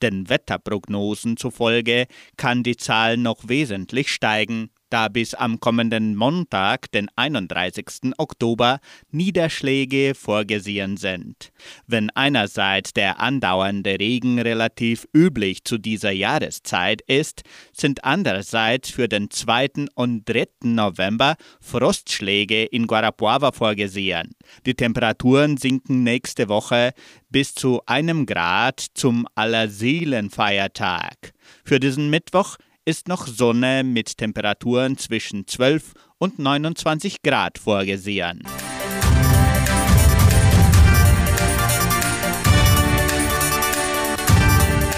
Den 0.02 0.28
Wetterprognosen 0.28 1.36
zufolge 1.36 2.06
kann 2.36 2.62
die 2.62 2.76
Zahl 2.76 3.16
noch 3.18 3.48
wesentlich 3.48 4.10
steigen, 4.10 4.70
da 4.90 5.08
bis 5.08 5.34
am 5.34 5.60
kommenden 5.60 6.16
Montag, 6.16 6.90
den 6.92 7.08
31. 7.16 8.12
Oktober, 8.18 8.80
Niederschläge 9.10 10.14
vorgesehen 10.14 10.96
sind. 10.96 11.50
Wenn 11.86 12.10
einerseits 12.10 12.92
der 12.92 13.20
andauernde 13.20 13.98
Regen 13.98 14.38
relativ 14.38 15.06
üblich 15.14 15.64
zu 15.64 15.78
dieser 15.78 16.12
Jahreszeit 16.12 17.02
ist, 17.02 17.42
sind 17.72 18.04
andererseits 18.04 18.90
für 18.90 19.08
den 19.08 19.30
2. 19.30 19.86
und 19.94 20.28
3. 20.28 20.46
November 20.64 21.36
Frostschläge 21.60 22.64
in 22.64 22.86
Guarapuava 22.86 23.52
vorgesehen. 23.52 24.32
Die 24.66 24.74
Temperaturen 24.74 25.56
sinken 25.56 26.02
nächste 26.02 26.48
Woche 26.48 26.92
bis 27.30 27.54
zu 27.54 27.82
einem 27.86 28.26
Grad 28.26 28.84
zum 28.94 29.26
Allerseelenfeiertag. 29.34 31.32
Für 31.64 31.80
diesen 31.80 32.10
Mittwoch 32.10 32.56
ist 32.88 33.06
noch 33.06 33.26
Sonne 33.26 33.84
mit 33.84 34.16
Temperaturen 34.16 34.96
zwischen 34.96 35.46
12 35.46 35.92
und 36.16 36.38
29 36.38 37.20
Grad 37.20 37.58
vorgesehen. 37.58 38.42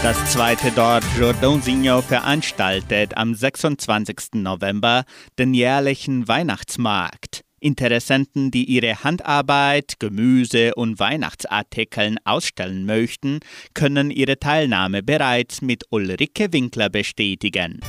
Das 0.04 0.32
zweite 0.32 0.70
Dorf 0.70 1.04
Jordãozinho 1.18 2.00
veranstaltet 2.00 3.16
am 3.16 3.34
26. 3.34 4.34
November 4.34 5.02
den 5.40 5.52
jährlichen 5.52 6.28
Weihnachtsmarkt. 6.28 7.42
Interessenten, 7.60 8.50
die 8.50 8.64
ihre 8.64 9.04
Handarbeit, 9.04 10.00
Gemüse 10.00 10.74
und 10.74 10.98
Weihnachtsartikeln 10.98 12.18
ausstellen 12.24 12.86
möchten, 12.86 13.40
können 13.74 14.10
ihre 14.10 14.38
Teilnahme 14.38 15.02
bereits 15.02 15.62
mit 15.62 15.84
Ulrike 15.90 16.52
Winkler 16.52 16.88
bestätigen. 16.88 17.80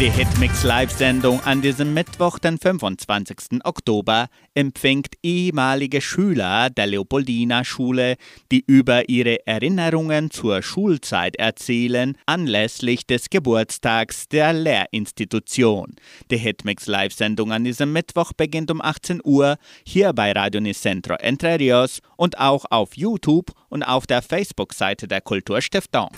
Die 0.00 0.10
Hitmix 0.10 0.64
Live-Sendung 0.64 1.40
an 1.44 1.62
diesem 1.62 1.94
Mittwoch, 1.94 2.40
den 2.40 2.58
25. 2.58 3.60
Oktober, 3.62 4.26
empfängt 4.52 5.14
ehemalige 5.22 6.00
Schüler 6.00 6.68
der 6.68 6.88
Leopoldina 6.88 7.64
Schule, 7.64 8.16
die 8.50 8.64
über 8.66 9.08
ihre 9.08 9.46
Erinnerungen 9.46 10.32
zur 10.32 10.62
Schulzeit 10.62 11.36
erzählen, 11.36 12.18
anlässlich 12.26 13.06
des 13.06 13.30
Geburtstags 13.30 14.26
der 14.28 14.52
Lehrinstitution. 14.52 15.94
Die 16.28 16.38
Hitmix 16.38 16.88
Live-Sendung 16.88 17.52
an 17.52 17.62
diesem 17.62 17.92
Mittwoch 17.92 18.32
beginnt 18.32 18.72
um 18.72 18.80
18 18.82 19.20
Uhr 19.22 19.58
hier 19.86 20.12
bei 20.12 20.32
Radio 20.32 20.60
Nicentro 20.60 21.14
Entre 21.14 21.60
Rios 21.60 22.00
und 22.16 22.38
auch 22.40 22.64
auf 22.68 22.96
YouTube 22.96 23.52
und 23.68 23.84
auf 23.84 24.08
der 24.08 24.22
Facebook-Seite 24.22 25.06
der 25.06 25.20
Kulturstiftung. 25.20 26.08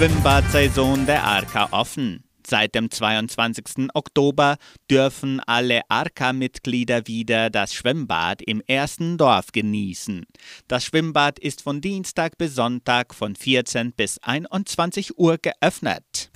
Schwimmbadsaison 0.00 1.04
der 1.04 1.24
Arka 1.24 1.68
offen. 1.72 2.24
Seit 2.46 2.74
dem 2.74 2.90
22. 2.90 3.90
Oktober 3.92 4.56
dürfen 4.90 5.40
alle 5.40 5.82
Arka-Mitglieder 5.90 7.06
wieder 7.06 7.50
das 7.50 7.74
Schwimmbad 7.74 8.40
im 8.40 8.62
ersten 8.66 9.18
Dorf 9.18 9.52
genießen. 9.52 10.24
Das 10.68 10.86
Schwimmbad 10.86 11.38
ist 11.38 11.60
von 11.60 11.82
Dienstag 11.82 12.38
bis 12.38 12.54
Sonntag 12.54 13.14
von 13.14 13.36
14 13.36 13.92
bis 13.92 14.16
21 14.22 15.18
Uhr 15.18 15.36
geöffnet. 15.36 16.30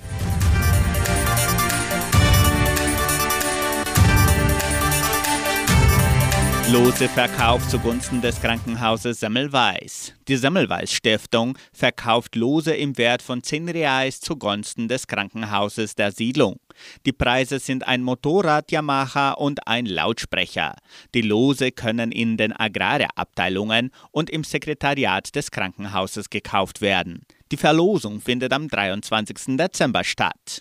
Lose 6.74 7.08
Verkauf 7.08 7.68
zugunsten 7.68 8.20
des 8.20 8.40
Krankenhauses 8.40 9.20
Semmelweis. 9.20 10.12
Die 10.26 10.36
Semmelweis 10.36 10.92
Stiftung 10.92 11.56
verkauft 11.72 12.34
Lose 12.34 12.74
im 12.74 12.98
Wert 12.98 13.22
von 13.22 13.44
10 13.44 13.68
Reais 13.68 14.18
zugunsten 14.18 14.88
des 14.88 15.06
Krankenhauses 15.06 15.94
der 15.94 16.10
Siedlung. 16.10 16.58
Die 17.06 17.12
Preise 17.12 17.60
sind 17.60 17.86
ein 17.86 18.02
Motorrad 18.02 18.72
Yamaha 18.72 19.34
und 19.34 19.68
ein 19.68 19.86
Lautsprecher. 19.86 20.74
Die 21.14 21.22
Lose 21.22 21.70
können 21.70 22.10
in 22.10 22.36
den 22.36 22.52
Agrarabteilungen 22.52 23.92
und 24.10 24.28
im 24.28 24.42
Sekretariat 24.42 25.32
des 25.36 25.52
Krankenhauses 25.52 26.28
gekauft 26.28 26.80
werden. 26.80 27.24
Die 27.52 27.56
Verlosung 27.56 28.20
findet 28.20 28.52
am 28.52 28.66
23. 28.66 29.56
Dezember 29.56 30.02
statt. 30.02 30.58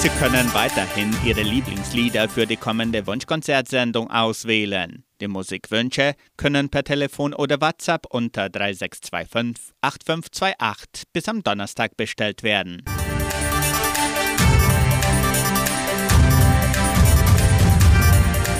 Sie 0.00 0.08
können 0.08 0.48
weiterhin 0.54 1.14
Ihre 1.26 1.42
Lieblingslieder 1.42 2.26
für 2.30 2.46
die 2.46 2.56
kommende 2.56 3.06
Wunschkonzertsendung 3.06 4.10
auswählen. 4.10 5.04
Die 5.20 5.28
Musikwünsche 5.28 6.14
können 6.38 6.70
per 6.70 6.84
Telefon 6.84 7.34
oder 7.34 7.60
WhatsApp 7.60 8.06
unter 8.08 8.48
3625 8.48 9.74
8528 9.82 11.02
bis 11.12 11.28
am 11.28 11.42
Donnerstag 11.42 11.98
bestellt 11.98 12.42
werden. 12.42 12.82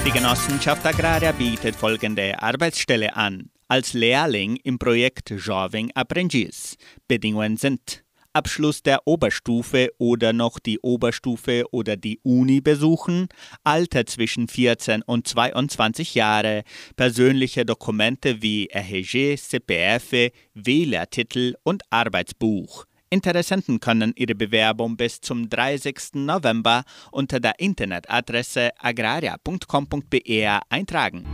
Die 0.07 0.11
Genossenschaft 0.11 0.85
Agraria 0.85 1.33
bietet 1.33 1.75
folgende 1.75 2.43
Arbeitsstelle 2.43 3.17
an. 3.17 3.49
Als 3.67 3.95
Lehrling 3.95 4.57
im 4.57 4.79
Projekt 4.79 5.31
Joving 5.31 5.91
Apprentice. 5.95 6.77
Bedingungen 7.09 7.57
sind 7.57 8.03
Abschluss 8.33 8.83
der 8.83 9.07
Oberstufe 9.07 9.91
oder 9.99 10.33
noch 10.33 10.59
die 10.59 10.79
Oberstufe 10.81 11.65
oder 11.73 11.97
die 11.97 12.21
Uni 12.23 12.61
besuchen, 12.61 13.29
Alter 13.65 14.07
zwischen 14.07 14.49
14 14.49 15.03
und 15.03 15.27
22 15.27 16.15
Jahre, 16.15 16.63
persönliche 16.97 17.65
Dokumente 17.65 18.43
wie 18.43 18.69
RHG, 18.73 19.37
CPF, 19.37 20.33
Wählertitel 20.55 21.55
und 21.63 21.83
Arbeitsbuch. 21.91 22.85
Interessenten 23.11 23.81
können 23.81 24.13
ihre 24.15 24.37
Bewerbung 24.37 24.97
bis 24.97 25.21
zum 25.21 25.49
30. 25.49 26.15
November 26.15 26.85
unter 27.11 27.41
der 27.41 27.59
Internetadresse 27.59 28.71
agraria.com.br 28.79 30.61
eintragen. 30.69 31.27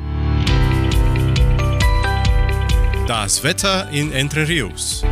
Das 3.06 3.44
Wetter 3.44 3.88
in 3.90 4.11
Entre 4.11 4.48
Rios. 4.48 5.04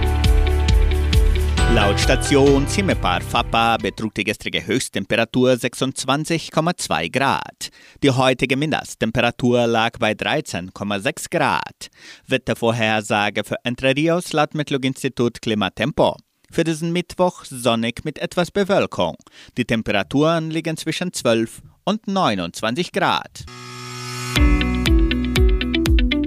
Laut 1.74 1.98
Station 1.98 2.68
Zimmerpar 2.68 3.20
Fapa 3.20 3.76
betrug 3.78 4.14
die 4.14 4.22
gestrige 4.22 4.64
Höchsttemperatur 4.64 5.54
26,2 5.54 7.10
Grad. 7.10 7.70
Die 8.00 8.12
heutige 8.12 8.56
Mindesttemperatur 8.56 9.66
lag 9.66 9.98
bei 9.98 10.12
13,6 10.12 11.30
Grad. 11.30 11.88
Wettervorhersage 12.28 13.42
für 13.42 13.56
Entre 13.64 13.96
Rios 13.96 14.32
laut 14.32 14.54
Metlog-Institut 14.54 15.42
Klimatempo. 15.42 16.16
Für 16.48 16.62
diesen 16.62 16.92
Mittwoch 16.92 17.44
sonnig 17.44 18.04
mit 18.04 18.20
etwas 18.20 18.52
Bewölkung. 18.52 19.16
Die 19.56 19.64
Temperaturen 19.64 20.52
liegen 20.52 20.76
zwischen 20.76 21.12
12 21.12 21.60
und 21.82 22.06
29 22.06 22.92
Grad. 22.92 23.46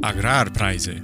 Agrarpreise. 0.02 1.00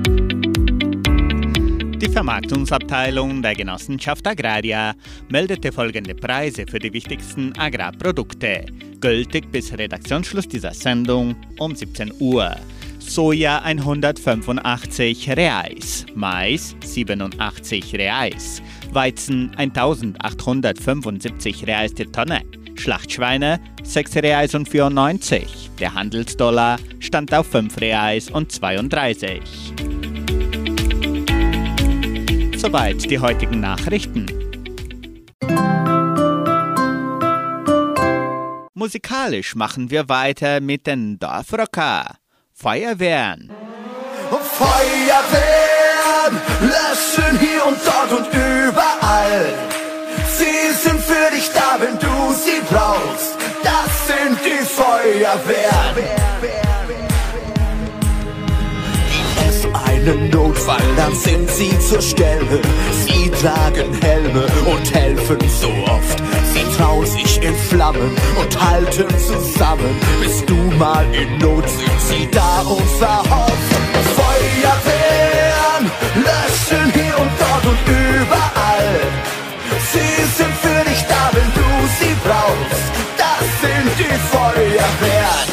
Die 2.04 2.12
Vermarktungsabteilung 2.12 3.42
der 3.42 3.56
Genossenschaft 3.56 4.28
Agraria 4.28 4.94
meldete 5.30 5.72
folgende 5.72 6.14
Preise 6.14 6.66
für 6.70 6.78
die 6.78 6.92
wichtigsten 6.92 7.58
Agrarprodukte, 7.58 8.66
gültig 9.00 9.50
bis 9.54 9.72
Redaktionsschluss 9.72 10.50
dieser 10.50 10.74
Sendung 10.74 11.34
um 11.60 11.74
17 11.74 12.12
Uhr. 12.20 12.58
Soja 13.00 13.60
185 13.60 15.30
Reais, 15.30 16.06
Mais 16.14 16.76
87 16.84 17.96
Reais, 17.96 18.62
Weizen 18.92 19.56
1875 19.56 21.66
Reais 21.66 21.94
die 21.94 22.08
Tonne, 22.08 22.42
Schlachtschweine 22.76 23.62
6 23.82 24.18
Reais 24.18 24.54
und 24.56 24.68
94. 24.68 25.70
Der 25.80 25.94
Handelsdollar 25.94 26.80
stand 27.00 27.34
auf 27.34 27.48
5 27.48 27.80
Reais 27.80 28.30
und 28.30 28.52
32. 28.52 29.40
Soweit 32.64 33.12
die 33.12 33.20
heutigen 33.20 33.60
Nachrichten. 33.60 34.26
Musikalisch 38.74 39.54
machen 39.56 39.92
wir 39.92 40.08
weiter 40.08 40.62
mit 40.62 40.88
den 40.88 41.20
Dorfrocker. 41.20 42.16
Feuerwehren. 42.54 43.52
Feuerwehren 44.54 46.42
löschen 46.62 47.38
hier 47.38 47.66
und 47.66 47.78
dort 47.86 48.12
und 48.18 48.28
überall. 48.34 49.54
Sie 50.38 50.72
sind 50.88 51.02
für 51.02 51.36
dich 51.36 51.50
da, 51.54 51.76
wenn 51.82 52.00
du 52.00 52.34
sie 52.34 52.62
brauchst. 52.70 53.36
Das 53.62 54.08
sind 54.08 54.40
die 54.46 54.64
Feuerwehren. 54.64 56.23
Einen 60.06 60.30
Notfall, 60.30 60.82
dann 60.98 61.16
sind 61.16 61.50
sie 61.50 61.78
zur 61.80 62.02
Stelle. 62.02 62.62
Sie 63.06 63.30
tragen 63.30 63.94
Helme 64.02 64.46
und 64.66 64.94
helfen 64.94 65.38
so 65.62 65.70
oft. 65.90 66.24
Sie 66.54 66.64
trauen 66.78 67.06
sich 67.06 67.42
in 67.42 67.56
Flammen 67.56 68.12
und 68.40 68.70
halten 68.70 69.08
zusammen. 69.18 69.96
Bist 70.22 70.50
du 70.50 70.56
mal 70.78 71.06
in 71.14 71.38
Not, 71.40 71.68
sind 71.70 72.02
sie 72.10 72.28
da 72.32 72.62
und 72.62 72.90
verhofft. 73.00 73.74
Feuerwehren 74.18 75.92
löschen 76.16 76.92
hier 76.94 77.18
und 77.20 77.32
dort 77.40 77.66
und 77.66 77.80
überall. 77.88 79.00
Sie 79.92 80.24
sind 80.38 80.54
für 80.58 80.90
dich 80.90 81.02
da, 81.08 81.30
wenn 81.32 81.52
du 81.54 81.70
sie 82.00 82.16
brauchst. 82.24 82.84
Das 83.18 83.46
sind 83.62 83.92
die 84.00 84.18
Feuerwehren. 84.32 85.53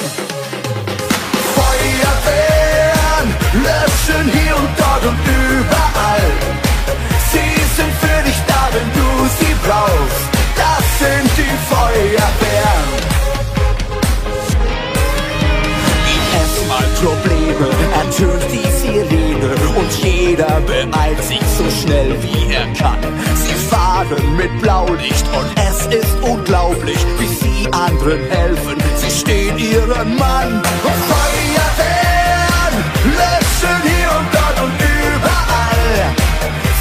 Ertönt 18.20 18.44
die 18.52 18.70
Sirene 18.80 19.54
und 19.76 20.04
jeder 20.04 20.60
beeilt 20.60 21.22
sich 21.24 21.40
so 21.56 21.64
schnell 21.70 22.14
wie 22.22 22.52
er 22.52 22.66
kann. 22.74 22.98
Sie 23.34 23.54
fahren 23.54 24.36
mit 24.36 24.60
Blaulicht 24.60 25.26
und 25.32 25.46
es 25.56 25.86
ist 25.86 26.16
unglaublich, 26.22 26.98
wie 27.18 27.26
sie 27.26 27.66
anderen 27.72 28.20
helfen. 28.30 28.76
Sie 28.96 29.10
stehen 29.10 29.58
ihren 29.58 30.16
Mann. 30.16 30.62
Feuerwehren 31.08 32.74
löschen 33.04 33.82
hier 33.84 34.10
und 34.18 34.28
dort 34.32 34.60
und 34.64 34.74
überall. 34.80 36.14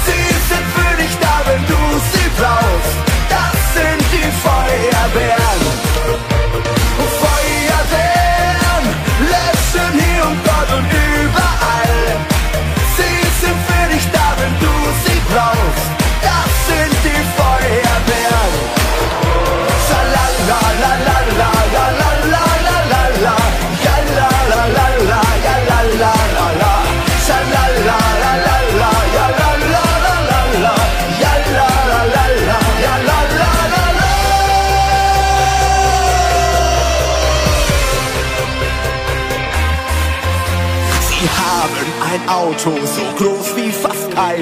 Sie 0.04 0.26
sind 0.48 0.66
für 0.76 0.94
dich 1.02 1.14
da, 1.20 1.40
wenn 1.46 1.62
du 1.66 1.80
sie 2.12 2.28
brauchst. 2.36 2.96
Das 3.28 3.56
sind 3.74 4.04
die. 4.12 4.30
Feuerwehren 4.42 5.69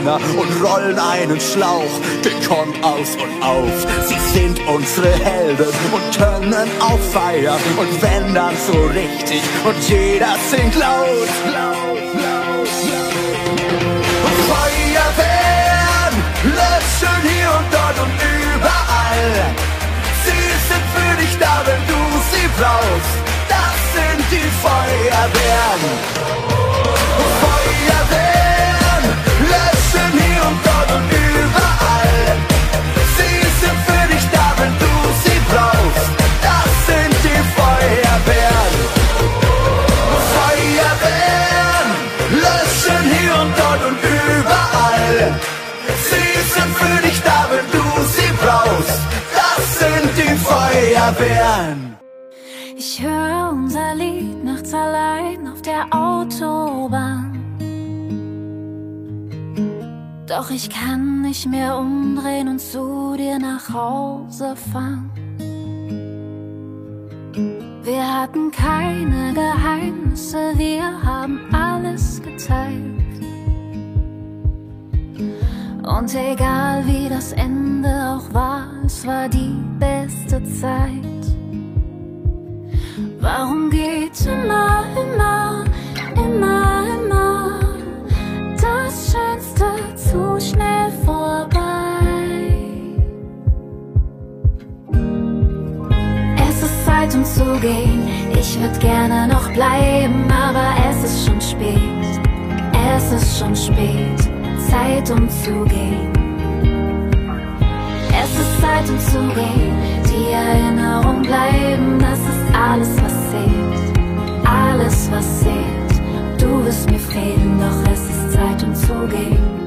fast 0.05 0.09
keiner 0.09 0.19
und 0.39 0.65
rollen 0.65 0.99
einen 0.99 1.41
Schlauch 1.41 2.01
gekonnt 2.23 2.83
aus 2.85 3.17
und 3.17 3.43
auf. 3.43 3.87
Sie 4.07 4.39
sind 4.39 4.61
unsere 4.67 5.11
Helden 5.11 5.69
und 5.93 6.19
können 6.19 6.69
auch 6.81 6.99
feiern 7.13 7.61
und 7.77 8.03
wenn 8.03 8.35
dann 8.35 8.55
so 8.67 8.79
richtig 8.87 9.43
und 9.65 9.89
jeder 9.89 10.35
singt 10.51 10.75
laut, 10.77 11.29
laut. 11.53 11.99
Feuerwehren 14.49 16.23
löschen 16.45 17.23
hier 17.23 17.51
und 17.51 17.73
dort 17.73 17.99
und 17.99 18.13
überall. 18.55 19.68
Feuerwehren. 51.13 51.97
Ich 52.77 53.03
höre 53.03 53.51
unser 53.51 53.95
Lied 53.95 54.45
nachts 54.45 54.75
allein 54.75 55.49
auf 55.49 55.63
der 55.63 55.87
Autobahn. 55.91 57.35
Doch 60.27 60.51
ich 60.51 60.69
kann 60.69 61.23
nicht 61.23 61.47
mehr 61.47 61.77
umdrehen 61.77 62.49
und 62.49 62.61
zu 62.61 63.17
dir 63.17 63.39
nach 63.39 63.73
Hause 63.73 64.55
fahren. 64.55 65.11
Wir 67.83 68.21
hatten 68.21 68.51
keine 68.51 69.33
Geheimnisse, 69.33 70.53
wir 70.57 71.03
haben 71.03 71.41
alles 71.55 72.21
geteilt. 72.23 73.08
Und 75.83 76.15
egal 76.15 76.85
wie 76.87 77.09
das 77.09 77.33
Ende 77.33 77.89
auch 77.89 78.35
war, 78.35 78.67
es 78.85 79.07
war 79.07 79.29
die 79.29 79.55
beste 79.79 80.43
Zeit. 80.45 81.19
Warum 83.21 83.71
geht 83.71 84.21
immer, 84.27 84.85
immer, 84.97 85.65
immer, 86.15 86.85
immer 86.97 87.61
das 88.61 89.13
Schönste 89.13 89.65
zu 89.97 90.41
schnell 90.41 90.91
vorbei? 91.05 91.59
Es 96.49 96.63
ist 96.63 96.85
Zeit, 96.85 97.15
um 97.15 97.25
zu 97.25 97.45
gehen. 97.61 98.09
Ich 98.39 98.61
würde 98.61 98.79
gerne 98.79 99.29
noch 99.29 99.53
bleiben, 99.53 100.31
aber 100.31 100.75
es 100.91 101.05
ist 101.05 101.27
schon 101.27 101.41
spät. 101.41 102.21
Es 102.97 103.13
ist 103.13 103.39
schon 103.39 103.55
spät. 103.55 104.38
Zeit, 104.71 105.11
um 105.11 105.29
zu 105.29 105.65
gehen. 105.65 106.13
Es 108.23 108.31
ist 108.43 108.61
Zeit, 108.61 108.89
um 108.91 108.99
zu 108.99 109.21
gehen. 109.35 109.77
Die 110.05 110.33
Erinnerung 110.33 111.23
bleiben, 111.23 111.99
das 111.99 112.19
ist 112.19 112.47
alles, 112.55 112.91
was 113.03 113.31
zählt. 113.31 113.99
Alles, 114.45 115.11
was 115.11 115.41
zählt. 115.41 116.41
Du 116.41 116.65
wirst 116.65 116.91
mir 116.91 116.99
fehlen, 116.99 117.59
doch 117.61 117.93
es 117.93 118.01
ist 118.11 118.33
Zeit, 118.33 118.63
um 118.65 118.75
zu 118.75 118.95
gehen. 119.09 119.59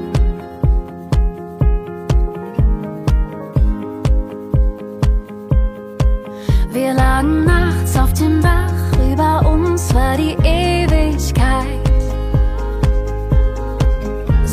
Wir 6.70 6.94
lagen 6.94 7.44
nachts 7.44 7.98
auf 7.98 8.12
dem 8.14 8.40
Dach, 8.40 8.72
über 9.12 9.46
uns 9.50 9.94
war 9.94 10.16
die 10.16 10.36
Ewigkeit. 10.42 11.91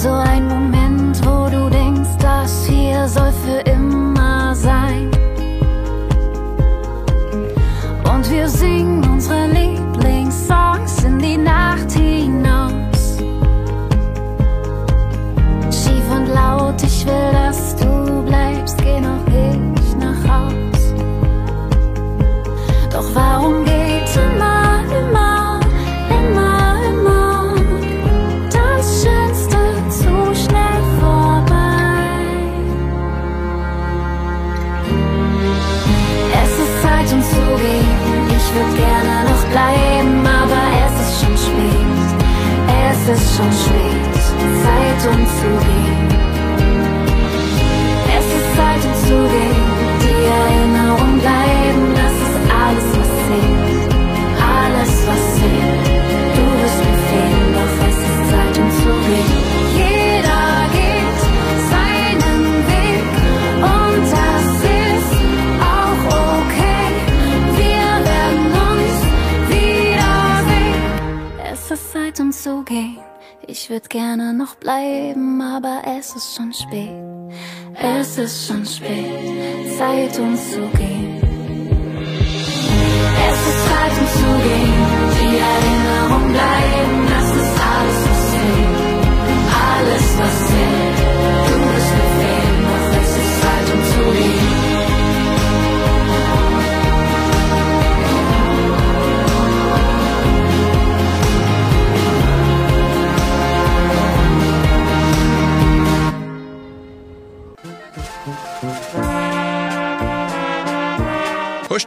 So 0.02 0.12
ein 0.12 0.48
Moment, 0.48 1.20
wo 1.26 1.50
du 1.50 1.70
denkst, 1.70 2.16
das 2.22 2.66
hier 2.66 3.06
soll 3.10 3.34
für 3.44 3.70
immer 3.70 3.79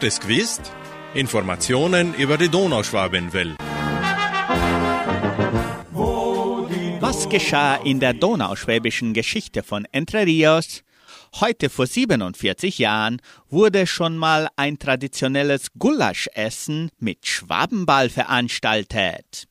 Hast 0.02 0.20
du 0.20 0.26
es 0.26 0.28
gewusst? 0.28 0.72
Informationen 1.14 2.12
über 2.14 2.36
die 2.36 2.48
Donauschwabenwelle. 2.48 3.54
Was 6.98 7.28
geschah 7.28 7.76
in 7.76 8.00
der 8.00 8.12
donauschwäbischen 8.12 9.14
Geschichte 9.14 9.62
von 9.62 9.86
Entre 9.92 10.26
Rios? 10.26 10.82
Heute 11.38 11.70
vor 11.70 11.86
47 11.86 12.78
Jahren 12.78 13.22
wurde 13.48 13.86
schon 13.86 14.16
mal 14.16 14.48
ein 14.56 14.80
traditionelles 14.80 15.68
Gulaschessen 15.78 16.90
mit 16.98 17.24
Schwabenball 17.24 18.10
veranstaltet. 18.10 19.46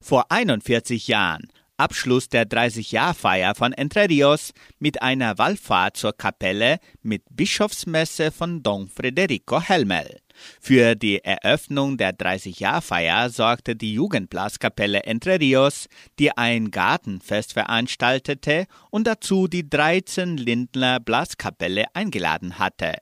Vor 0.00 0.26
41 0.30 1.08
Jahren 1.08 1.48
Abschluss 1.76 2.28
der 2.28 2.46
30-Jahr-Feier 2.48 3.54
von 3.54 3.72
Entre 3.72 4.08
Rios 4.08 4.52
mit 4.78 5.02
einer 5.02 5.38
Wallfahrt 5.38 5.96
zur 5.96 6.12
Kapelle 6.12 6.78
mit 7.02 7.22
Bischofsmesse 7.30 8.30
von 8.30 8.62
Don 8.62 8.88
Federico 8.88 9.60
Helmel. 9.60 10.20
Für 10.60 10.94
die 10.94 11.24
Eröffnung 11.24 11.96
der 11.96 12.16
30-Jahr-Feier 12.16 13.30
sorgte 13.30 13.76
die 13.76 13.94
Jugendblaskapelle 13.94 15.02
Entre 15.04 15.40
Rios, 15.40 15.86
die 16.18 16.36
ein 16.36 16.70
Gartenfest 16.70 17.52
veranstaltete 17.52 18.66
und 18.90 19.06
dazu 19.06 19.48
die 19.48 19.68
13 19.68 20.36
Lindner 20.36 21.00
Blaskapelle 21.00 21.86
eingeladen 21.94 22.58
hatte. 22.58 22.94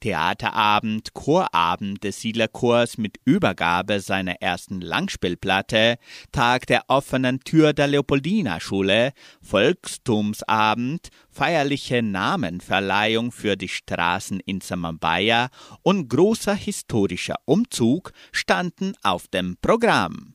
Theaterabend, 0.00 1.14
Chorabend 1.14 2.04
des 2.04 2.20
Siedlerchors 2.20 2.98
mit 2.98 3.18
Übergabe 3.24 4.00
seiner 4.00 4.40
ersten 4.40 4.80
Langspielplatte, 4.80 5.96
Tag 6.32 6.66
der 6.66 6.84
offenen 6.88 7.40
Tür 7.40 7.72
der 7.72 7.88
Leopoldina-Schule, 7.88 9.12
Volkstumsabend, 9.42 11.08
feierliche 11.30 12.02
Namenverleihung 12.02 13.32
für 13.32 13.56
die 13.56 13.68
Straßen 13.68 14.40
in 14.40 14.60
Samambaya 14.60 15.48
und 15.82 16.08
großer 16.08 16.54
historischer 16.54 17.36
Umzug 17.44 18.12
standen 18.32 18.94
auf 19.02 19.28
dem 19.28 19.56
Programm. 19.60 20.34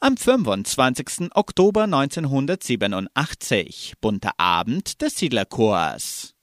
Am 0.00 0.16
25. 0.16 1.30
Oktober 1.34 1.84
1987, 1.84 3.94
bunter 4.00 4.32
Abend 4.38 5.02
des 5.02 5.16
Siedlerchors. 5.16 6.33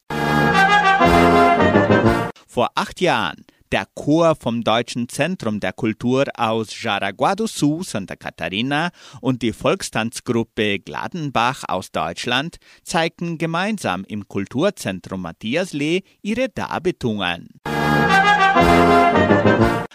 Vor 2.47 2.69
acht 2.75 2.99
Jahren 2.99 3.45
der 3.71 3.85
Chor 3.95 4.35
vom 4.35 4.63
Deutschen 4.63 5.07
Zentrum 5.07 5.59
der 5.61 5.71
Kultur 5.73 6.25
aus 6.35 6.69
Jaraguá 6.71 7.35
do 7.35 7.47
Sul, 7.47 7.83
Santa 7.83 8.15
Catarina 8.15 8.91
und 9.21 9.41
die 9.41 9.53
Volkstanzgruppe 9.53 10.79
Gladenbach 10.79 11.63
aus 11.67 11.91
Deutschland 11.91 12.57
zeigten 12.83 13.37
gemeinsam 13.37 14.03
im 14.07 14.27
Kulturzentrum 14.27 15.21
Matthiaslee 15.21 16.03
ihre 16.21 16.49
Darbietungen. 16.49 17.47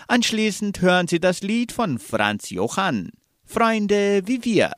Anschließend 0.09 0.81
hören 0.81 1.09
Sie 1.09 1.21
das 1.21 1.43
Lied 1.43 1.73
von 1.73 1.99
Franz 1.99 2.49
Johann, 2.51 3.11
Freunde 3.45 4.23
wie 4.25 4.43
wir. 4.45 4.73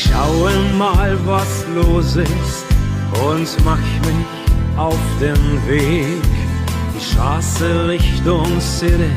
Schaue 0.00 0.52
mal, 0.78 1.18
was 1.26 1.66
los 1.74 2.14
ist 2.14 2.66
und 3.26 3.48
mach 3.64 3.78
mich 4.06 4.76
auf 4.76 4.96
den 5.20 5.42
Weg. 5.66 6.22
Die 6.94 7.04
Straße 7.04 7.88
Richtung 7.88 8.60
City, 8.60 9.10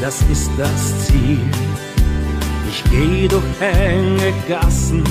das 0.00 0.20
ist 0.32 0.50
das 0.58 1.06
Ziel. 1.06 1.38
Ich 2.68 2.82
geh 2.90 3.28
durch 3.28 3.44
enge 3.60 4.32
Gassen, 4.48 5.04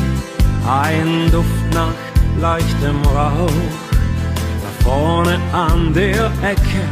ein 0.68 1.32
Duft 1.32 1.47
nach 1.74 1.95
leichtem 2.41 3.01
Rauch. 3.06 3.49
Da 4.64 4.84
vorne 4.84 5.39
an 5.53 5.93
der 5.93 6.26
Ecke, 6.43 6.84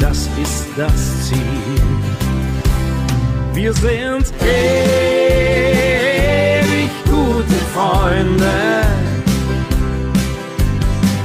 das 0.00 0.28
ist 0.42 0.66
das 0.76 1.28
Ziel. 1.28 1.80
Wir 3.52 3.72
sind 3.74 4.32
ewig 4.40 5.79
gute 7.40 7.60
Freunde, 7.74 8.82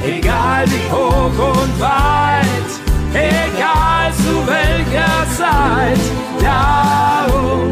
egal 0.04 0.66
wie 0.68 0.92
hoch 0.92 1.62
und 1.62 1.80
weit, 1.80 2.72
egal 3.14 4.14
zu 4.14 4.48
welcher 4.48 5.26
Zeit. 5.36 6.00
Darum 6.42 7.70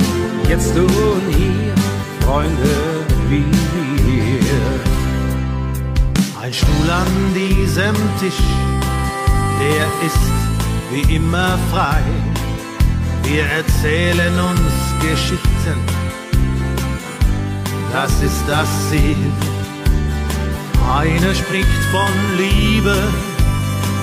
jetzt 0.49 0.75
und 0.75 1.21
hier, 1.35 1.73
Freunde 2.21 3.05
wie 3.29 3.45
wir. 4.05 4.61
Ein 6.41 6.53
Stuhl 6.53 6.89
an 6.89 7.33
diesem 7.33 7.95
Tisch, 8.19 8.43
der 9.59 9.85
ist 10.05 10.33
wie 10.91 11.15
immer 11.15 11.57
frei. 11.71 12.03
Wir 13.23 13.45
erzählen 13.45 14.33
uns 14.37 14.73
Geschichten, 15.01 15.92
das 17.93 18.11
ist 18.23 18.43
das 18.47 18.67
Ziel. 18.89 19.15
Einer 20.91 21.33
spricht 21.35 21.83
von 21.91 22.11
Liebe, 22.37 22.97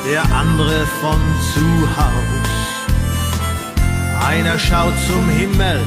der 0.08 0.22
andere 0.32 0.86
von 1.00 1.20
zu 1.52 1.66
Haus. 1.96 2.48
Einer 4.26 4.58
schaut 4.58 4.94
zum 5.08 5.28
Himmel, 5.30 5.80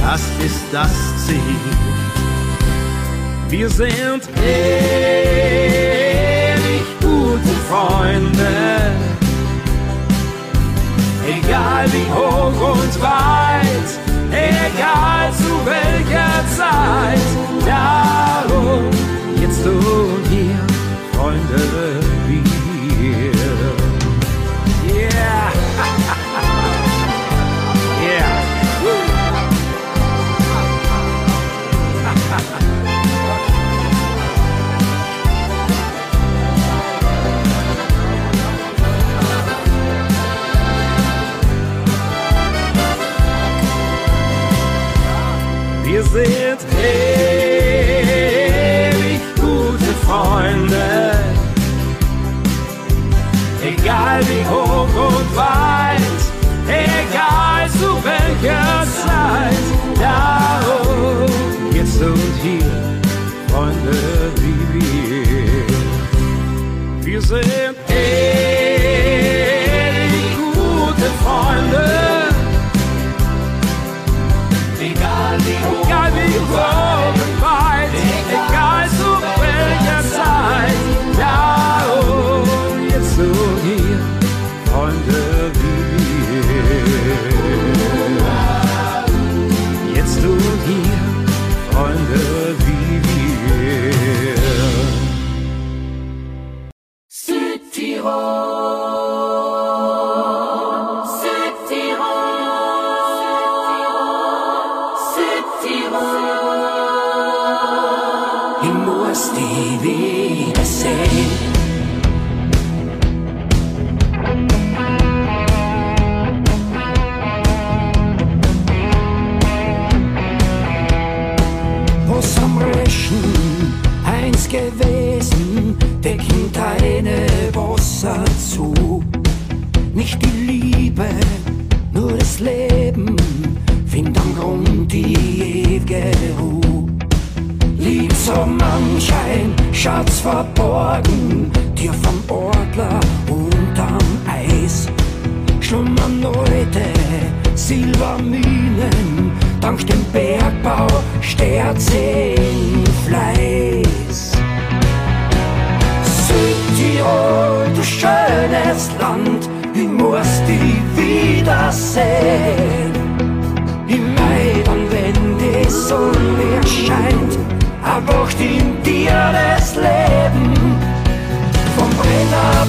das 0.00 0.22
ist 0.44 0.64
das 0.72 0.92
Ziel. 1.26 1.60
Wir 3.50 3.68
sind 3.68 4.22
ewig 4.42 5.66
gute 7.00 7.54
Freunde, 7.68 8.90
egal 11.28 11.86
wie 11.92 12.10
hoch 12.10 12.72
und 12.72 13.02
weit, 13.02 14.03
egal 14.74 15.32
zu 15.32 15.66
welcher 15.66 16.44
Zeit. 16.56 17.20
Darum 17.66 18.90
jetzt 19.40 19.66
und 19.66 20.26
hier, 20.28 20.58
Freunde 21.12 22.13
sind. 46.14 46.60
Ewig 47.90 49.20
gute 49.34 49.92
Freunde, 50.06 51.18
egal 53.62 54.20
wie 54.28 54.44
hoch 54.48 54.94
und 55.08 55.30
weit, 55.36 55.53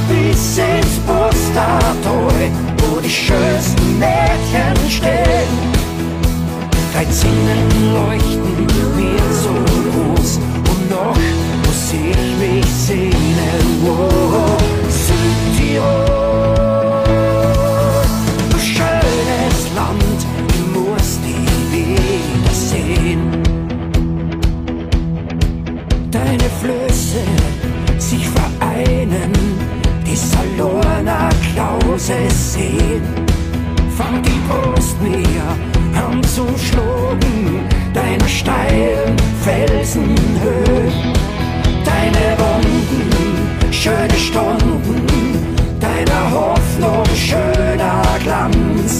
Bis 0.07 0.57
ins 0.57 0.99
Postertal, 1.07 2.51
wo 2.77 2.99
die 2.99 3.09
schönsten 3.09 3.97
Mädchen 3.97 4.89
stehen. 4.89 5.53
Dein 6.93 7.11
Sinnen 7.11 7.93
leuchten 7.93 8.65
mir 8.95 9.27
so 9.43 9.49
groß 9.49 10.39
und 10.69 10.89
noch 10.91 11.17
muss 11.65 11.93
ich 11.93 12.37
mich 12.39 12.65
sehnen. 12.73 13.63
Oh, 13.83 14.57
Südtirol, 14.89 16.24
Klause 31.95 32.29
sehen. 32.29 33.01
Fang 33.95 34.21
die 34.21 34.39
Brust 34.49 35.01
mir 35.01 35.47
an 35.97 36.21
zu 36.23 36.45
schlagen, 36.57 37.69
deiner 37.93 38.27
steilen 38.27 39.15
Felsenhöhe, 39.41 40.91
deine 41.85 42.37
Wunden, 42.37 43.71
schöne 43.71 44.13
Stunden, 44.13 45.07
deiner 45.79 46.31
Hoffnung 46.31 47.05
schöner 47.15 48.03
Glanz. 48.21 48.99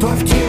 Dorf 0.00 0.24
Tirol, 0.24 0.45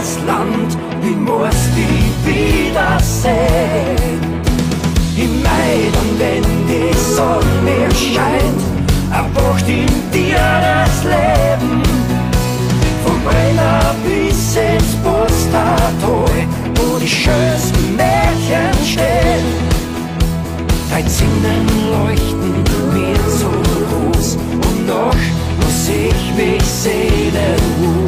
schönes 0.00 0.18
Land, 0.26 0.78
ich 1.02 1.16
muss 1.16 1.60
dich 1.76 2.14
wiedersehen. 2.24 4.20
Im 5.16 5.42
Mai, 5.42 5.90
dann 5.92 6.18
wenn 6.18 6.44
die 6.66 6.96
Sonne 7.14 7.88
scheint, 7.94 8.62
erwacht 9.12 9.68
in 9.68 9.86
dir 10.12 10.38
das 10.62 11.04
Leben. 11.04 11.82
Vom 13.04 13.22
Brenner 13.24 13.94
bis 14.04 14.56
ins 14.56 14.96
Postertal, 15.04 16.46
wo 16.76 16.98
die 16.98 17.08
schönsten 17.08 17.96
Mädchen 17.96 18.74
stehen. 18.84 19.46
Dein 20.90 21.08
Sinnen 21.08 21.66
leuchten 21.92 22.64
mir 22.92 23.20
so 23.38 23.50
groß 23.50 24.36
und 24.36 24.86
noch 24.86 25.14
muss 25.60 25.88
ich 25.88 26.34
mich 26.36 26.62
sehnen. 26.64 27.99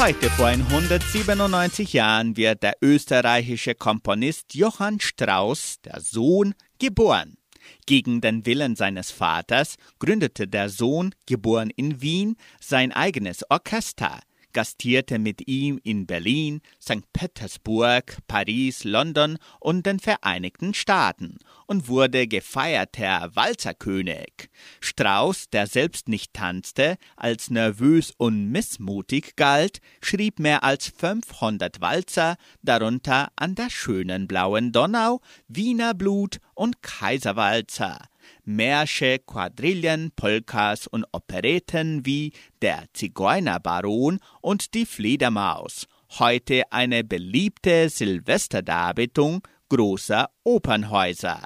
Heute 0.00 0.30
vor 0.30 0.46
197 0.46 1.92
Jahren 1.92 2.34
wird 2.38 2.62
der 2.62 2.72
österreichische 2.80 3.74
Komponist 3.74 4.54
Johann 4.54 4.98
Strauss, 4.98 5.76
der 5.84 6.00
Sohn, 6.00 6.54
geboren. 6.78 7.36
Gegen 7.84 8.22
den 8.22 8.46
Willen 8.46 8.76
seines 8.76 9.10
Vaters 9.10 9.74
gründete 9.98 10.48
der 10.48 10.70
Sohn, 10.70 11.14
geboren 11.26 11.68
in 11.76 12.00
Wien, 12.00 12.36
sein 12.62 12.92
eigenes 12.92 13.44
Orchester, 13.50 14.20
gastierte 14.52 15.18
mit 15.18 15.48
ihm 15.48 15.80
in 15.82 16.06
Berlin, 16.06 16.60
St. 16.80 17.12
Petersburg, 17.12 18.18
Paris, 18.26 18.84
London 18.84 19.38
und 19.58 19.86
den 19.86 19.98
Vereinigten 19.98 20.74
Staaten 20.74 21.38
und 21.66 21.88
wurde 21.88 22.26
gefeierter 22.26 23.30
Walzerkönig. 23.34 24.50
Strauss, 24.80 25.48
der 25.50 25.66
selbst 25.66 26.08
nicht 26.08 26.34
tanzte, 26.34 26.96
als 27.16 27.50
nervös 27.50 28.12
und 28.16 28.50
missmutig 28.50 29.36
galt, 29.36 29.80
schrieb 30.02 30.38
mehr 30.38 30.64
als 30.64 30.88
500 30.88 31.80
Walzer, 31.80 32.36
darunter 32.62 33.30
an 33.36 33.54
der 33.54 33.70
schönen 33.70 34.26
blauen 34.26 34.72
Donau, 34.72 35.20
Wiener 35.48 35.94
Blut 35.94 36.40
und 36.54 36.82
Kaiserwalzer. 36.82 37.98
Märsche, 38.44 39.18
Quadrillen, 39.18 40.12
Polkas 40.16 40.86
und 40.86 41.04
Operetten 41.12 42.04
wie 42.06 42.32
Der 42.62 42.84
Zigeunerbaron 42.92 44.18
und 44.40 44.74
Die 44.74 44.86
Fledermaus. 44.86 45.86
Heute 46.18 46.62
eine 46.70 47.04
beliebte 47.04 47.88
Silvesterdarbietung 47.88 49.46
großer 49.68 50.28
Opernhäuser. 50.44 51.42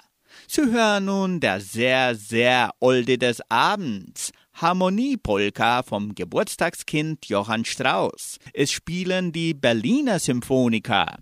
Sie 0.48 0.62
hören 0.62 1.04
nun 1.04 1.40
der 1.40 1.60
sehr, 1.60 2.14
sehr 2.14 2.70
Olde 2.80 3.18
des 3.18 3.40
Abends. 3.48 4.32
Harmoniepolka 4.54 5.82
vom 5.82 6.14
Geburtstagskind 6.14 7.26
Johann 7.26 7.64
Strauss. 7.64 8.38
Es 8.52 8.70
spielen 8.70 9.32
die 9.32 9.52
Berliner 9.52 10.18
Symphoniker. 10.18 11.18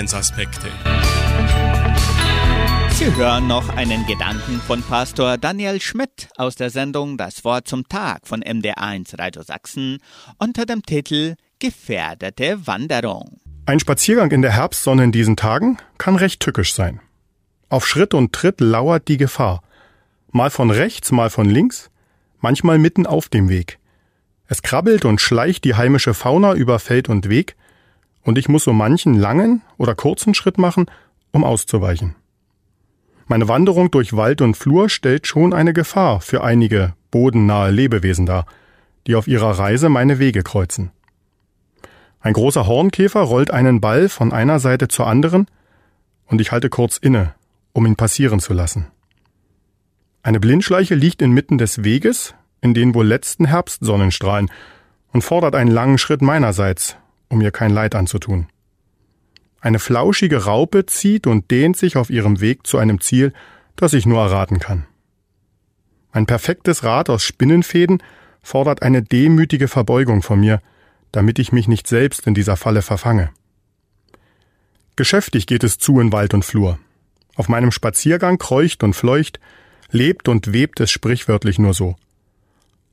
Lebensaspekte. 0.00 0.68
Sie 2.92 3.14
hören 3.16 3.46
noch 3.48 3.68
einen 3.76 4.06
Gedanken 4.06 4.58
von 4.66 4.82
Pastor 4.82 5.36
Daniel 5.36 5.78
Schmidt 5.78 6.30
aus 6.38 6.54
der 6.54 6.70
Sendung 6.70 7.18
Das 7.18 7.44
Wort 7.44 7.68
zum 7.68 7.86
Tag 7.86 8.26
von 8.26 8.42
MD1 8.42 9.18
Radio 9.18 9.42
Sachsen 9.42 9.98
unter 10.38 10.64
dem 10.64 10.82
Titel 10.82 11.34
Gefährdete 11.58 12.66
Wanderung. 12.66 13.40
Ein 13.66 13.78
Spaziergang 13.78 14.30
in 14.30 14.40
der 14.40 14.52
Herbstsonne 14.52 15.04
in 15.04 15.12
diesen 15.12 15.36
Tagen 15.36 15.76
kann 15.98 16.16
recht 16.16 16.40
tückisch 16.40 16.72
sein. 16.72 17.00
Auf 17.68 17.86
Schritt 17.86 18.14
und 18.14 18.32
Tritt 18.32 18.62
lauert 18.62 19.06
die 19.06 19.18
Gefahr. 19.18 19.62
Mal 20.30 20.48
von 20.48 20.70
rechts, 20.70 21.12
mal 21.12 21.28
von 21.28 21.44
links, 21.46 21.90
manchmal 22.38 22.78
mitten 22.78 23.06
auf 23.06 23.28
dem 23.28 23.50
Weg. 23.50 23.78
Es 24.46 24.62
krabbelt 24.62 25.04
und 25.04 25.20
schleicht 25.20 25.64
die 25.64 25.74
heimische 25.74 26.14
Fauna 26.14 26.54
über 26.54 26.78
Feld 26.78 27.10
und 27.10 27.28
Weg, 27.28 27.54
und 28.30 28.38
ich 28.38 28.48
muss 28.48 28.62
so 28.62 28.72
manchen 28.72 29.14
langen 29.14 29.62
oder 29.76 29.96
kurzen 29.96 30.34
Schritt 30.34 30.56
machen, 30.56 30.86
um 31.32 31.42
auszuweichen. 31.42 32.14
Meine 33.26 33.48
Wanderung 33.48 33.90
durch 33.90 34.16
Wald 34.16 34.40
und 34.40 34.56
Flur 34.56 34.88
stellt 34.88 35.26
schon 35.26 35.52
eine 35.52 35.72
Gefahr 35.72 36.20
für 36.20 36.44
einige 36.44 36.94
bodennahe 37.10 37.72
Lebewesen 37.72 38.26
dar, 38.26 38.46
die 39.08 39.16
auf 39.16 39.26
ihrer 39.26 39.58
Reise 39.58 39.88
meine 39.88 40.20
Wege 40.20 40.44
kreuzen. 40.44 40.92
Ein 42.20 42.34
großer 42.34 42.68
Hornkäfer 42.68 43.22
rollt 43.22 43.50
einen 43.50 43.80
Ball 43.80 44.08
von 44.08 44.32
einer 44.32 44.60
Seite 44.60 44.86
zur 44.86 45.08
anderen, 45.08 45.48
und 46.26 46.40
ich 46.40 46.52
halte 46.52 46.70
kurz 46.70 46.98
inne, 46.98 47.34
um 47.72 47.84
ihn 47.84 47.96
passieren 47.96 48.38
zu 48.38 48.52
lassen. 48.52 48.86
Eine 50.22 50.38
Blindschleiche 50.38 50.94
liegt 50.94 51.20
inmitten 51.20 51.58
des 51.58 51.82
Weges, 51.82 52.36
in 52.60 52.74
den 52.74 52.94
wohl 52.94 53.08
letzten 53.08 53.46
Herbstsonnenstrahlen, 53.46 54.52
und 55.12 55.22
fordert 55.22 55.56
einen 55.56 55.72
langen 55.72 55.98
Schritt 55.98 56.22
meinerseits, 56.22 56.96
um 57.30 57.40
ihr 57.40 57.50
kein 57.50 57.70
Leid 57.70 57.94
anzutun. 57.94 58.48
Eine 59.60 59.78
flauschige 59.78 60.44
Raupe 60.44 60.84
zieht 60.86 61.26
und 61.26 61.50
dehnt 61.50 61.76
sich 61.76 61.96
auf 61.96 62.10
ihrem 62.10 62.40
Weg 62.40 62.66
zu 62.66 62.76
einem 62.76 63.00
Ziel, 63.00 63.32
das 63.76 63.94
ich 63.94 64.04
nur 64.04 64.20
erraten 64.20 64.58
kann. 64.58 64.86
Ein 66.12 66.26
perfektes 66.26 66.82
Rad 66.82 67.08
aus 67.08 67.24
Spinnenfäden 67.24 68.02
fordert 68.42 68.82
eine 68.82 69.02
demütige 69.02 69.68
Verbeugung 69.68 70.22
von 70.22 70.40
mir, 70.40 70.60
damit 71.12 71.38
ich 71.38 71.52
mich 71.52 71.68
nicht 71.68 71.86
selbst 71.86 72.26
in 72.26 72.34
dieser 72.34 72.56
Falle 72.56 72.82
verfange. 72.82 73.30
Geschäftig 74.96 75.46
geht 75.46 75.64
es 75.64 75.78
zu 75.78 76.00
in 76.00 76.12
Wald 76.12 76.34
und 76.34 76.44
Flur. 76.44 76.78
Auf 77.36 77.48
meinem 77.48 77.70
Spaziergang 77.70 78.38
kreucht 78.38 78.82
und 78.82 78.94
fleucht, 78.94 79.40
lebt 79.90 80.28
und 80.28 80.52
webt 80.52 80.80
es 80.80 80.90
sprichwörtlich 80.90 81.58
nur 81.58 81.74
so. 81.74 81.96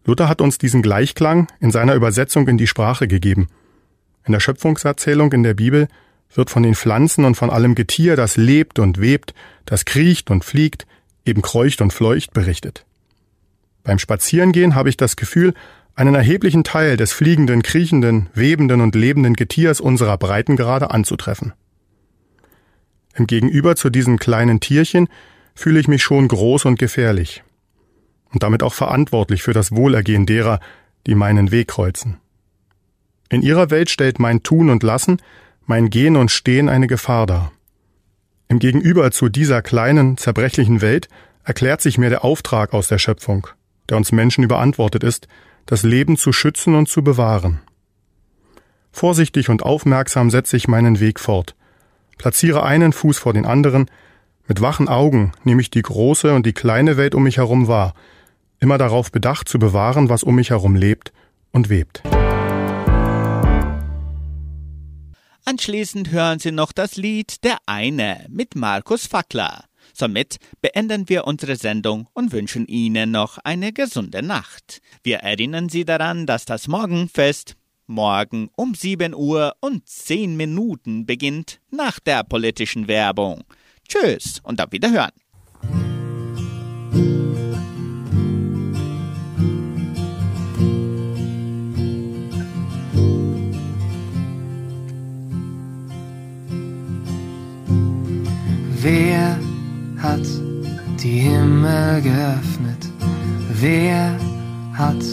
Luther 0.06 0.30
hat 0.30 0.42
uns 0.42 0.58
diesen 0.58 0.82
Gleichklang 0.82 1.48
in 1.60 1.72
seiner 1.72 1.96
Übersetzung 1.96 2.48
in 2.48 2.58
die 2.58 2.68
Sprache 2.68 3.08
gegeben. 3.08 3.48
In 4.28 4.34
der 4.34 4.42
Schöpfungserzählung 4.42 5.32
in 5.32 5.44
der 5.44 5.54
Bibel 5.54 5.88
wird 6.34 6.50
von 6.50 6.62
den 6.62 6.76
Pflanzen 6.76 7.24
und 7.24 7.36
von 7.36 7.50
allem 7.50 7.76
Getier, 7.76 8.18
das 8.18 8.36
lebt 8.36 8.78
und 8.78 9.00
webt, 9.00 9.34
das 9.66 9.86
kriecht 9.86 10.30
und 10.30 10.44
fliegt, 10.44 10.86
eben 11.26 11.42
kreucht 11.42 11.80
und 11.80 11.94
fleucht, 11.94 12.34
berichtet. 12.34 12.86
Beim 13.84 14.00
Spazierengehen 14.00 14.76
habe 14.76 14.90
ich 14.90 14.98
das 14.98 15.16
Gefühl, 15.16 15.54
einen 15.96 16.14
erheblichen 16.14 16.66
Teil 16.66 16.98
des 16.98 17.14
fliegenden, 17.14 17.64
kriechenden, 17.64 18.30
webenden 18.34 18.82
und 18.82 18.96
lebenden 18.96 19.34
Getiers 19.34 19.80
unserer 19.80 20.18
Breitengrade 20.18 20.92
anzutreffen. 20.92 21.54
Im 23.16 23.28
Gegenüber 23.28 23.78
zu 23.78 23.90
diesen 23.90 24.20
kleinen 24.20 24.60
Tierchen 24.60 25.08
fühle 25.56 25.80
ich 25.80 25.88
mich 25.88 26.04
schon 26.04 26.28
groß 26.28 26.66
und 26.66 26.78
gefährlich 26.78 27.44
und 28.34 28.44
damit 28.44 28.62
auch 28.62 28.74
verantwortlich 28.74 29.42
für 29.42 29.54
das 29.54 29.72
Wohlergehen 29.72 30.26
derer, 30.26 30.60
die 31.08 31.16
meinen 31.16 31.50
Weg 31.52 31.70
kreuzen. 31.70 32.18
In 33.30 33.42
ihrer 33.42 33.70
Welt 33.70 33.90
stellt 33.90 34.20
mein 34.20 34.44
Tun 34.44 34.70
und 34.70 34.84
Lassen, 34.84 35.22
mein 35.66 35.90
Gehen 35.90 36.16
und 36.16 36.32
Stehen 36.32 36.70
eine 36.70 36.88
Gefahr 36.88 37.26
dar. 37.26 37.52
Im 38.48 38.60
Gegenüber 38.60 39.12
zu 39.12 39.28
dieser 39.28 39.62
kleinen, 39.62 40.18
zerbrechlichen 40.18 40.82
Welt 40.82 41.10
erklärt 41.44 41.82
sich 41.82 41.98
mir 41.98 42.10
der 42.10 42.24
Auftrag 42.24 42.74
aus 42.74 42.88
der 42.88 42.98
Schöpfung, 42.98 43.48
der 43.90 43.98
uns 43.98 44.12
Menschen 44.12 44.44
überantwortet 44.44 45.04
ist, 45.04 45.28
das 45.66 45.84
Leben 45.84 46.16
zu 46.16 46.32
schützen 46.32 46.76
und 46.76 46.88
zu 46.88 47.04
bewahren. 47.04 47.60
Vorsichtig 48.92 49.50
und 49.50 49.64
aufmerksam 49.64 50.30
setze 50.30 50.56
ich 50.56 50.70
meinen 50.70 51.00
Weg 51.02 51.20
fort, 51.20 51.56
platziere 52.18 52.64
einen 52.64 52.94
Fuß 52.94 53.18
vor 53.18 53.34
den 53.34 53.46
anderen, 53.46 53.92
mit 54.48 54.62
wachen 54.62 54.88
Augen 54.88 55.34
nehme 55.44 55.62
ich 55.62 55.70
die 55.70 55.82
große 55.82 56.34
und 56.34 56.46
die 56.46 56.54
kleine 56.54 56.96
Welt 56.96 57.16
um 57.16 57.24
mich 57.24 57.38
herum 57.38 57.68
wahr, 57.68 57.94
immer 58.60 58.78
darauf 58.78 59.12
bedacht 59.12 59.50
zu 59.50 59.60
bewahren, 59.60 60.08
was 60.08 60.24
um 60.24 60.36
mich 60.36 60.52
herum 60.52 60.76
lebt 60.76 61.12
und 61.52 61.70
webt. 61.70 62.02
Anschließend 65.48 66.12
hören 66.12 66.40
Sie 66.40 66.52
noch 66.52 66.74
das 66.74 66.98
Lied 66.98 67.46
Der 67.46 67.56
eine 67.68 68.26
mit 68.28 68.58
Markus 68.58 69.08
Fackler. 69.08 69.64
Somit 69.94 70.40
beenden 70.60 71.08
wir 71.08 71.26
unsere 71.26 71.56
Sendung 71.56 72.10
und 72.12 72.34
wünschen 72.34 72.68
Ihnen 72.68 73.12
noch 73.12 73.38
eine 73.38 73.72
gesunde 73.72 74.22
Nacht. 74.22 74.82
Wir 75.04 75.20
erinnern 75.20 75.70
Sie 75.70 75.86
daran, 75.86 76.26
dass 76.26 76.44
das 76.44 76.68
Morgenfest 76.68 77.56
morgen 77.86 78.50
um 78.58 78.76
7 78.76 79.16
Uhr 79.16 79.56
und 79.62 79.88
10 79.88 80.36
Minuten 80.36 81.06
beginnt 81.06 81.62
nach 81.72 82.02
der 82.02 82.26
politischen 82.26 82.90
Werbung. 82.90 83.46
Tschüss 83.88 84.42
und 84.44 84.60
auf 84.62 84.74
Wiederhören. 84.74 85.14
Himmel 101.68 102.02
geöffnet? 102.02 102.90
Wer 103.60 104.16
hat 104.74 105.04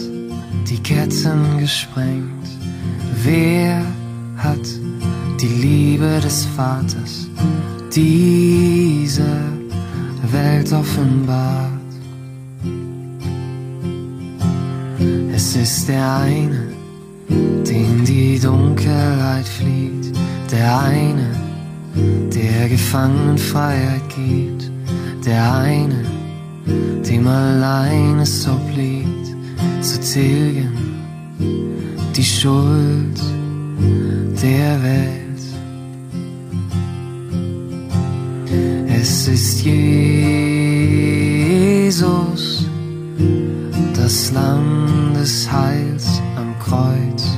die 0.69 0.81
Ketten 0.81 1.59
gesprengt? 1.59 2.47
Wer 3.23 3.81
hat 4.37 4.65
die 5.41 5.47
Liebe 5.47 6.19
des 6.21 6.45
Vaters 6.55 7.27
diese 7.93 9.25
Welt 10.31 10.71
offenbart? 10.71 11.71
Es 15.33 15.55
ist 15.55 15.89
der 15.89 16.17
eine, 16.17 16.67
den 17.29 18.05
die 18.05 18.39
Dunkelheit 18.39 19.47
flieht, 19.47 20.13
der 20.51 20.79
eine, 20.79 21.29
der 22.33 22.69
Gefangenen 22.69 23.37
Freiheit 23.37 24.01
gibt, 24.15 24.71
der 25.25 25.53
eine, 25.53 26.04
dem 26.65 27.27
allein 27.27 28.19
es 28.19 28.47
obliegt, 28.47 29.35
zu 29.81 29.99
tilgen 29.99 30.95
die 32.15 32.23
Schuld 32.23 33.19
der 34.41 34.81
Welt. 34.81 35.41
Es 38.87 39.27
ist 39.27 39.65
Jesus, 39.65 40.15
das 43.93 44.31
Lamm 44.31 45.13
des 45.13 45.51
Heils 45.51 46.21
am 46.37 46.57
Kreuz, 46.59 47.37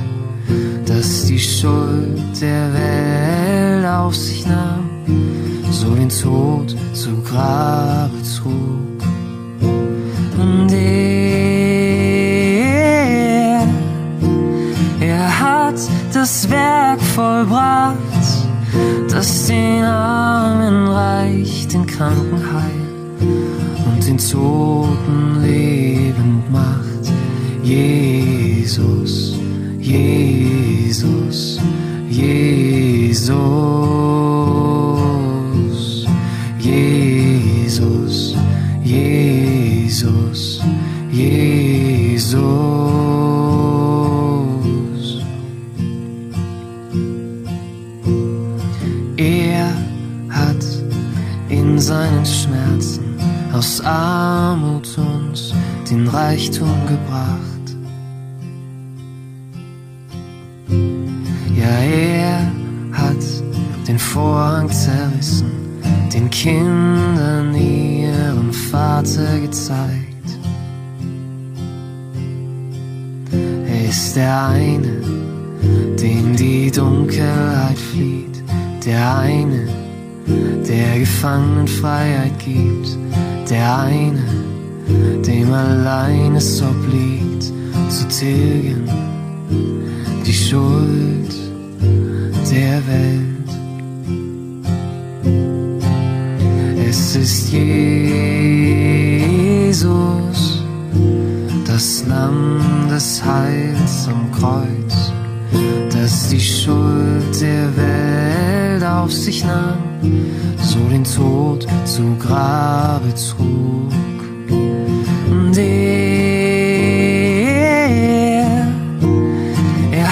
das 0.86 1.24
die 1.26 1.40
Schuld 1.40 2.40
der 2.40 2.72
Welt 2.72 3.84
auf 3.86 4.14
sich 4.14 4.46
nahm, 4.46 4.88
so 5.70 5.94
den 5.94 6.08
Tod 6.08 6.76
zu 6.92 7.20
Grabe 7.22 8.14
trug. 8.36 8.97
Er, 15.00 15.40
hat 15.40 15.74
das 16.12 16.48
Werk 16.48 17.00
vollbracht, 17.00 17.96
das 19.10 19.46
den 19.46 19.82
Armen 19.84 20.88
reich, 20.88 21.66
den 21.68 21.86
Kranken 21.86 22.40
heilt 22.52 23.22
und 23.86 24.06
den 24.06 24.18
Toten 24.18 25.42
lebend 25.42 26.52
macht. 26.52 27.12
Jesus, 27.62 29.38
Jesus, 29.80 31.58
Jesus, 32.08 33.38
Jesus. 41.18 42.38
Er 49.16 49.72
hat 50.30 50.64
in 51.48 51.76
seinen 51.80 52.24
Schmerzen 52.24 53.16
aus 53.52 53.80
Armut 53.80 54.96
uns 54.96 55.52
den 55.90 56.06
Reichtum 56.06 56.86
gebracht. 56.86 57.66
Ja, 61.56 61.78
er 61.80 62.52
hat 62.92 63.24
den 63.88 63.98
Vorhang 63.98 64.70
zerrissen, 64.70 65.50
den 66.14 66.30
Kindern 66.30 67.52
ihren 67.56 68.52
Vater 68.52 69.40
gezeigt. 69.40 70.17
Der 74.18 74.48
eine, 74.48 75.00
dem 76.02 76.34
die 76.34 76.70
Dunkelheit 76.72 77.78
flieht, 77.78 78.42
der 78.84 79.18
eine, 79.18 79.68
der 80.68 80.98
Gefangenen 80.98 81.68
Freiheit 81.68 82.36
gibt, 82.40 82.98
der 83.48 83.78
eine, 83.78 84.24
dem 85.24 85.52
allein 85.52 86.34
es 86.34 86.60
obliegt, 86.60 87.52
zu 87.88 88.08
tilgen 88.08 88.90
die 90.26 90.34
Schuld 90.34 91.32
der 92.50 92.82
Welt. 92.88 93.48
Es 96.90 97.14
ist 97.14 97.52
Jesus, 97.52 97.68
das 101.78 102.02
Lamm 102.08 102.88
des 102.90 103.24
Heils 103.24 104.08
am 104.08 104.32
Kreuz, 104.32 105.12
das 105.92 106.28
die 106.28 106.40
Schuld 106.40 107.40
der 107.40 107.68
Welt 107.76 108.82
auf 108.82 109.12
sich 109.12 109.44
nahm, 109.44 109.78
so 110.60 110.80
den 110.90 111.04
Tod 111.04 111.68
zu 111.84 112.16
Grabe 112.18 113.14
trug. 113.14 113.92
Und 115.30 115.56
er, 115.56 115.78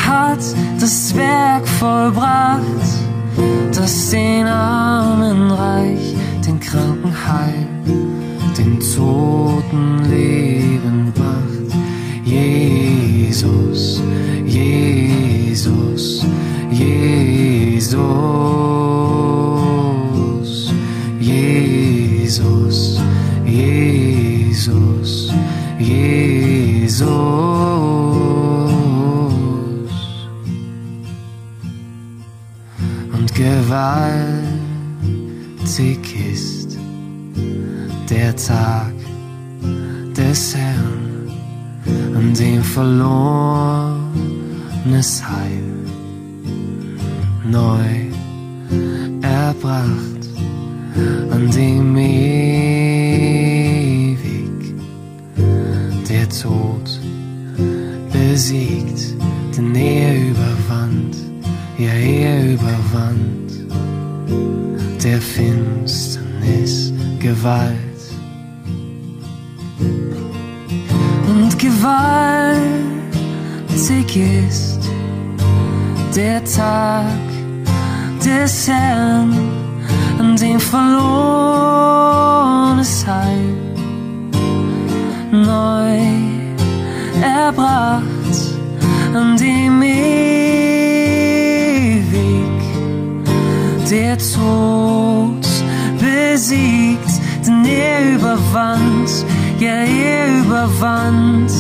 hat 0.07 0.45
das 0.79 1.17
Werk 1.17 1.67
vollbracht, 1.67 2.63
das 3.75 4.11
den 4.11 4.47
Armen 4.47 5.51
reich, 5.51 6.15
den 6.47 6.61
Kranken 6.61 7.13
heil, 7.27 7.67
den 8.57 8.79
Toten 8.79 10.05
lebend 10.09 10.26
Jesus, 20.47 20.73
Jesus, 21.19 23.01
Jesus, 23.45 25.33
Jesus. 25.79 27.07
Und 33.13 33.35
gewaltig 33.35 34.07
ist 36.33 36.79
der 38.11 38.35
Tag 38.37 38.93
des 40.17 40.55
Herrn, 40.55 41.31
an 42.15 42.35
dem 42.35 42.63
verlorenes 42.63 44.01
Heil 45.27 45.77
neu 47.51 48.11
erbracht, 49.23 50.23
an 51.31 51.51
dem 51.51 51.97
ewig 51.97 52.17
der 56.09 56.29
Tod 56.29 57.01
besiegt, 58.13 59.15
denn 59.57 59.75
er 59.75 60.15
überwand, 60.31 61.17
ja 61.79 61.93
er 61.93 62.55
überwand 62.55 63.47
der 65.03 65.21
Finsternis 65.21 66.93
Gewalt. 67.21 67.77
Und 71.29 71.59
gewaltig 71.59 72.57
ist 74.17 74.81
der 76.15 76.45
Tag 76.45 77.36
an 80.19 80.37
dem 80.37 80.59
verlorenes 80.59 81.07
Heil 83.07 83.55
neu 85.31 85.99
erbracht, 87.23 88.03
an 89.15 89.37
dem 89.37 89.83
ewig 89.83 90.03
der 93.91 94.19
Tod 94.19 95.47
besiegt, 96.01 97.21
denn 97.47 97.65
er 97.65 98.15
überwand, 98.17 99.11
ja 99.61 99.85
er 99.85 100.27
überwand 100.41 101.53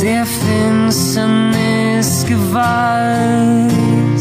der 0.00 0.24
Finsternis 0.26 2.24
Gewalt. 2.26 4.13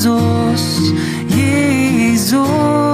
Jesus, 0.00 0.94
Jesus, 1.28 2.89